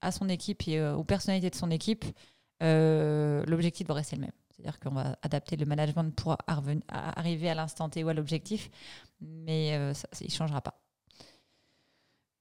à 0.00 0.12
son 0.12 0.28
équipe 0.28 0.68
et 0.68 0.80
aux 0.80 1.02
personnalités 1.02 1.50
de 1.50 1.56
son 1.56 1.72
équipe, 1.72 2.04
l'objectif 2.60 3.88
doit 3.88 3.96
rester 3.96 4.14
le 4.14 4.22
même. 4.22 4.32
C'est-à-dire 4.50 4.78
qu'on 4.78 4.90
va 4.90 5.18
adapter 5.22 5.56
le 5.56 5.66
management 5.66 6.14
pour 6.14 6.36
arriver 6.46 7.50
à 7.50 7.54
l'instant 7.56 7.88
T 7.88 8.04
ou 8.04 8.08
à 8.08 8.14
l'objectif, 8.14 8.70
mais 9.20 9.70
il 9.70 10.26
ne 10.26 10.30
changera 10.30 10.60
pas. 10.60 10.83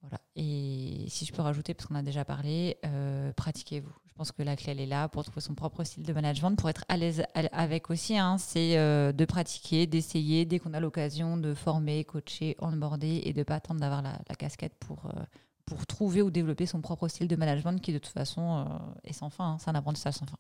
Voilà. 0.04 0.20
Et 0.36 1.06
si 1.08 1.26
je 1.26 1.32
peux 1.32 1.42
rajouter, 1.42 1.74
parce 1.74 1.88
qu'on 1.88 1.96
a 1.96 2.02
déjà 2.02 2.26
parlé, 2.26 2.78
euh, 2.86 3.32
pratiquez-vous. 3.34 3.94
Je 4.06 4.14
pense 4.16 4.34
que 4.34 4.44
la 4.44 4.56
clé, 4.58 4.74
elle 4.74 4.82
est 4.82 4.86
là 4.86 5.08
pour 5.08 5.24
trouver 5.24 5.40
son 5.42 5.56
propre 5.56 5.84
style 5.86 6.04
de 6.04 6.12
management, 6.14 6.56
pour 6.58 6.70
être 6.70 6.84
à 6.90 6.98
l'aise 6.98 7.24
avec 7.34 7.90
aussi. 7.90 8.18
hein. 8.18 8.38
c'est 8.38 8.78
euh, 8.78 9.14
de 9.14 9.26
pratiquer, 9.26 9.88
d'essayer 9.88 10.46
dès 10.46 10.60
qu'on 10.60 10.74
a 10.74 10.82
l'occasion 10.82 11.38
de 11.38 11.54
former, 11.54 12.04
coacher, 12.04 12.58
onboarder 12.60 13.22
et 13.24 13.32
de 13.34 13.40
ne 13.40 13.44
pas 13.44 13.56
attendre 13.56 13.80
d'avoir 13.80 14.02
la, 14.02 14.20
casquette 14.38 14.76
pour, 14.78 15.06
euh, 15.06 15.24
pour 15.66 15.86
trouver 15.88 16.22
ou 16.22 16.30
développer 16.30 16.66
son 16.66 16.82
propre 16.82 17.08
style 17.08 17.30
de 17.30 17.36
management 17.38 17.82
qui, 17.82 17.94
de 17.94 17.98
toute 17.98 18.14
façon, 18.14 18.68
est 19.06 19.14
sans 19.14 19.30
fin. 19.30 19.54
hein. 19.54 19.58
C'est 19.60 19.70
un 19.70 19.76
apprentissage 19.76 20.16
sans 20.16 20.26
fin. 20.26 20.38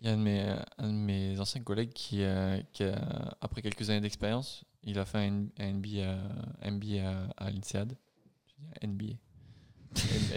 Il 0.00 0.06
y 0.06 0.08
a 0.10 0.12
un 0.12 0.88
de 0.88 0.92
mes, 0.92 1.40
anciens 1.40 1.62
collègues 1.62 1.92
qui, 1.92 2.22
qui 2.72 2.82
a- 2.84 3.36
après 3.40 3.62
quelques 3.62 3.88
années 3.88 4.00
d'expérience, 4.00 4.64
il 4.82 4.98
a 4.98 5.04
fait 5.04 5.18
un, 5.18 5.46
un 5.58 5.72
MBA, 5.74 6.10
à- 6.62 6.70
MBA 6.70 7.08
à, 7.08 7.44
à 7.46 7.50
l'INSEAD. 7.50 7.96
NBA. 8.82 9.14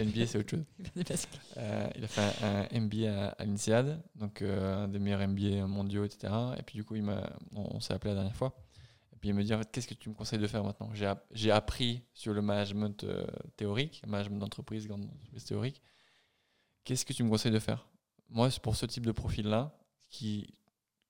NBA, 0.02 0.26
c'est 0.26 0.38
autre 0.38 0.50
chose. 0.50 0.64
Euh, 1.58 1.88
il 1.96 2.04
a 2.04 2.08
fait 2.08 2.44
un, 2.44 2.66
un 2.72 2.80
MBA 2.80 3.12
à, 3.12 3.28
à 3.32 3.44
l'INSEAD, 3.44 4.02
donc 4.14 4.40
euh, 4.42 4.84
un 4.84 4.88
des 4.88 4.98
meilleurs 4.98 5.26
MBA 5.28 5.66
mondiaux, 5.66 6.04
etc. 6.04 6.32
Et 6.58 6.62
puis 6.62 6.76
du 6.78 6.84
coup, 6.84 6.96
il 6.96 7.04
on, 7.08 7.76
on 7.76 7.80
s'est 7.80 7.92
appelé 7.92 8.10
la 8.14 8.20
dernière 8.20 8.34
fois. 8.36 8.56
Et 9.12 9.16
puis 9.16 9.28
il 9.28 9.34
me 9.34 9.44
dit, 9.44 9.52
en 9.54 9.58
fait, 9.58 9.70
qu'est-ce 9.70 9.86
que 9.86 9.94
tu 9.94 10.08
me 10.08 10.14
conseilles 10.14 10.38
de 10.38 10.46
faire 10.46 10.64
maintenant? 10.64 10.90
J'ai 10.94 11.06
app- 11.06 11.26
j'ai 11.32 11.50
appris 11.50 12.02
sur 12.14 12.32
le 12.32 12.40
management 12.42 13.04
euh, 13.04 13.26
théorique, 13.56 14.02
management 14.06 14.38
d'entreprise, 14.38 14.86
grande 14.88 15.04
entreprise 15.04 15.44
théorique. 15.44 15.82
Qu'est-ce 16.84 17.04
que 17.04 17.12
tu 17.12 17.22
me 17.22 17.28
conseilles 17.30 17.52
de 17.52 17.58
faire? 17.58 17.86
Moi, 18.30 18.50
c'est 18.50 18.62
pour 18.62 18.74
ce 18.76 18.86
type 18.86 19.04
de 19.06 19.12
profil-là, 19.12 19.76
qui 20.08 20.54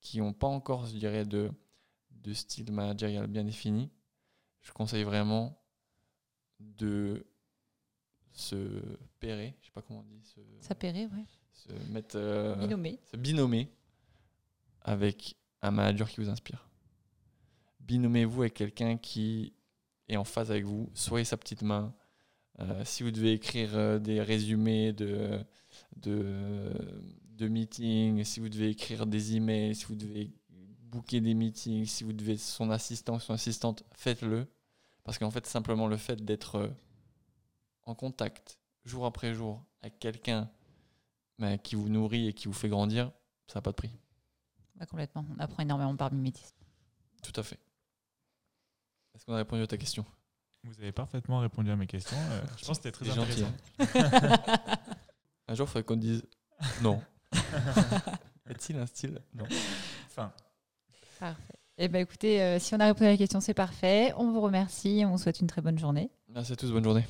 qui 0.00 0.18
n'ont 0.18 0.32
pas 0.32 0.48
encore, 0.48 0.86
je 0.86 0.96
dirais, 0.96 1.24
de, 1.24 1.52
de 2.22 2.32
style 2.32 2.72
managérial 2.72 3.26
bien 3.26 3.44
défini, 3.44 3.90
je 4.60 4.72
conseille 4.72 5.04
vraiment 5.04 5.58
de 6.60 7.26
se 8.32 8.56
pairer, 9.20 9.56
je 9.60 9.66
sais 9.66 9.72
pas 9.72 9.82
comment 9.82 10.00
on 10.00 10.04
dit, 10.04 10.22
se, 10.22 10.40
ouais. 11.04 11.26
se 11.52 11.72
mettre, 11.90 12.16
euh, 12.16 12.54
se 13.10 13.16
binomer 13.16 13.70
avec 14.82 15.36
un 15.60 15.70
manager 15.70 16.08
qui 16.08 16.20
vous 16.20 16.28
inspire. 16.28 16.68
Binomez-vous 17.80 18.42
avec 18.42 18.54
quelqu'un 18.54 18.96
qui 18.96 19.52
est 20.08 20.16
en 20.16 20.24
phase 20.24 20.50
avec 20.50 20.64
vous. 20.64 20.90
Soyez 20.94 21.24
sa 21.24 21.36
petite 21.36 21.62
main. 21.62 21.94
Euh, 22.60 22.84
si 22.84 23.02
vous 23.02 23.10
devez 23.10 23.32
écrire 23.32 23.76
euh, 23.76 23.98
des 23.98 24.20
résumés 24.20 24.92
de, 24.92 25.40
de, 25.96 26.72
de 27.30 27.48
meetings, 27.48 28.24
si 28.24 28.40
vous 28.40 28.48
devez 28.48 28.70
écrire 28.70 29.06
des 29.06 29.36
emails, 29.36 29.74
si 29.74 29.86
vous 29.86 29.96
devez 29.96 30.32
booker 30.92 31.20
des 31.20 31.34
meetings, 31.34 31.86
si 31.86 32.04
vous 32.04 32.12
devez 32.12 32.34
être 32.34 32.40
son 32.40 32.70
assistant 32.70 33.16
ou 33.16 33.20
son 33.20 33.32
assistante, 33.32 33.82
faites-le. 33.92 34.46
Parce 35.04 35.18
qu'en 35.18 35.30
fait, 35.30 35.46
simplement 35.46 35.88
le 35.88 35.96
fait 35.96 36.24
d'être 36.24 36.56
euh, 36.56 36.68
en 37.84 37.94
contact 37.94 38.58
jour 38.84 39.06
après 39.06 39.34
jour 39.34 39.64
avec 39.80 39.98
quelqu'un 39.98 40.50
mais 41.38 41.58
qui 41.58 41.74
vous 41.74 41.88
nourrit 41.88 42.28
et 42.28 42.32
qui 42.34 42.46
vous 42.46 42.52
fait 42.52 42.68
grandir, 42.68 43.10
ça 43.48 43.58
n'a 43.58 43.62
pas 43.62 43.70
de 43.70 43.76
prix. 43.76 43.90
Ouais, 44.78 44.86
complètement. 44.86 45.24
On 45.34 45.40
apprend 45.40 45.62
énormément 45.62 45.96
par 45.96 46.12
mimétisme. 46.12 46.54
Tout 47.22 47.32
à 47.40 47.42
fait. 47.42 47.58
Est-ce 49.14 49.24
qu'on 49.24 49.32
a 49.32 49.38
répondu 49.38 49.62
à 49.62 49.66
ta 49.66 49.76
question? 49.76 50.04
Vous 50.64 50.80
avez 50.80 50.92
parfaitement 50.92 51.40
répondu 51.40 51.70
à 51.70 51.76
mes 51.76 51.86
questions. 51.86 52.16
euh, 52.16 52.42
je 52.56 52.64
pense 52.64 52.78
que 52.78 52.84
c'était 52.84 52.92
très 52.92 53.06
gentil, 53.06 53.44
intéressant. 53.78 54.32
Un 55.48 55.54
jour, 55.54 55.66
il 55.66 55.70
faudrait 55.70 55.84
qu'on 55.84 55.96
dise 55.96 56.22
non. 56.82 57.02
Est-il 58.48 58.76
un 58.78 58.86
style? 58.86 59.20
Non. 59.34 59.46
Enfin, 60.06 60.32
Parfait. 61.22 61.54
Eh 61.78 61.86
ben, 61.86 62.00
écoutez, 62.00 62.42
euh, 62.42 62.58
si 62.58 62.74
on 62.74 62.80
a 62.80 62.86
répondu 62.86 63.04
à 63.06 63.12
la 63.12 63.16
question, 63.16 63.40
c'est 63.40 63.54
parfait. 63.54 64.12
On 64.16 64.32
vous 64.32 64.40
remercie. 64.40 65.04
On 65.06 65.12
vous 65.12 65.18
souhaite 65.18 65.38
une 65.38 65.46
très 65.46 65.62
bonne 65.62 65.78
journée. 65.78 66.10
Merci 66.28 66.52
à 66.54 66.56
tous, 66.56 66.72
bonne 66.72 66.82
journée. 66.82 67.04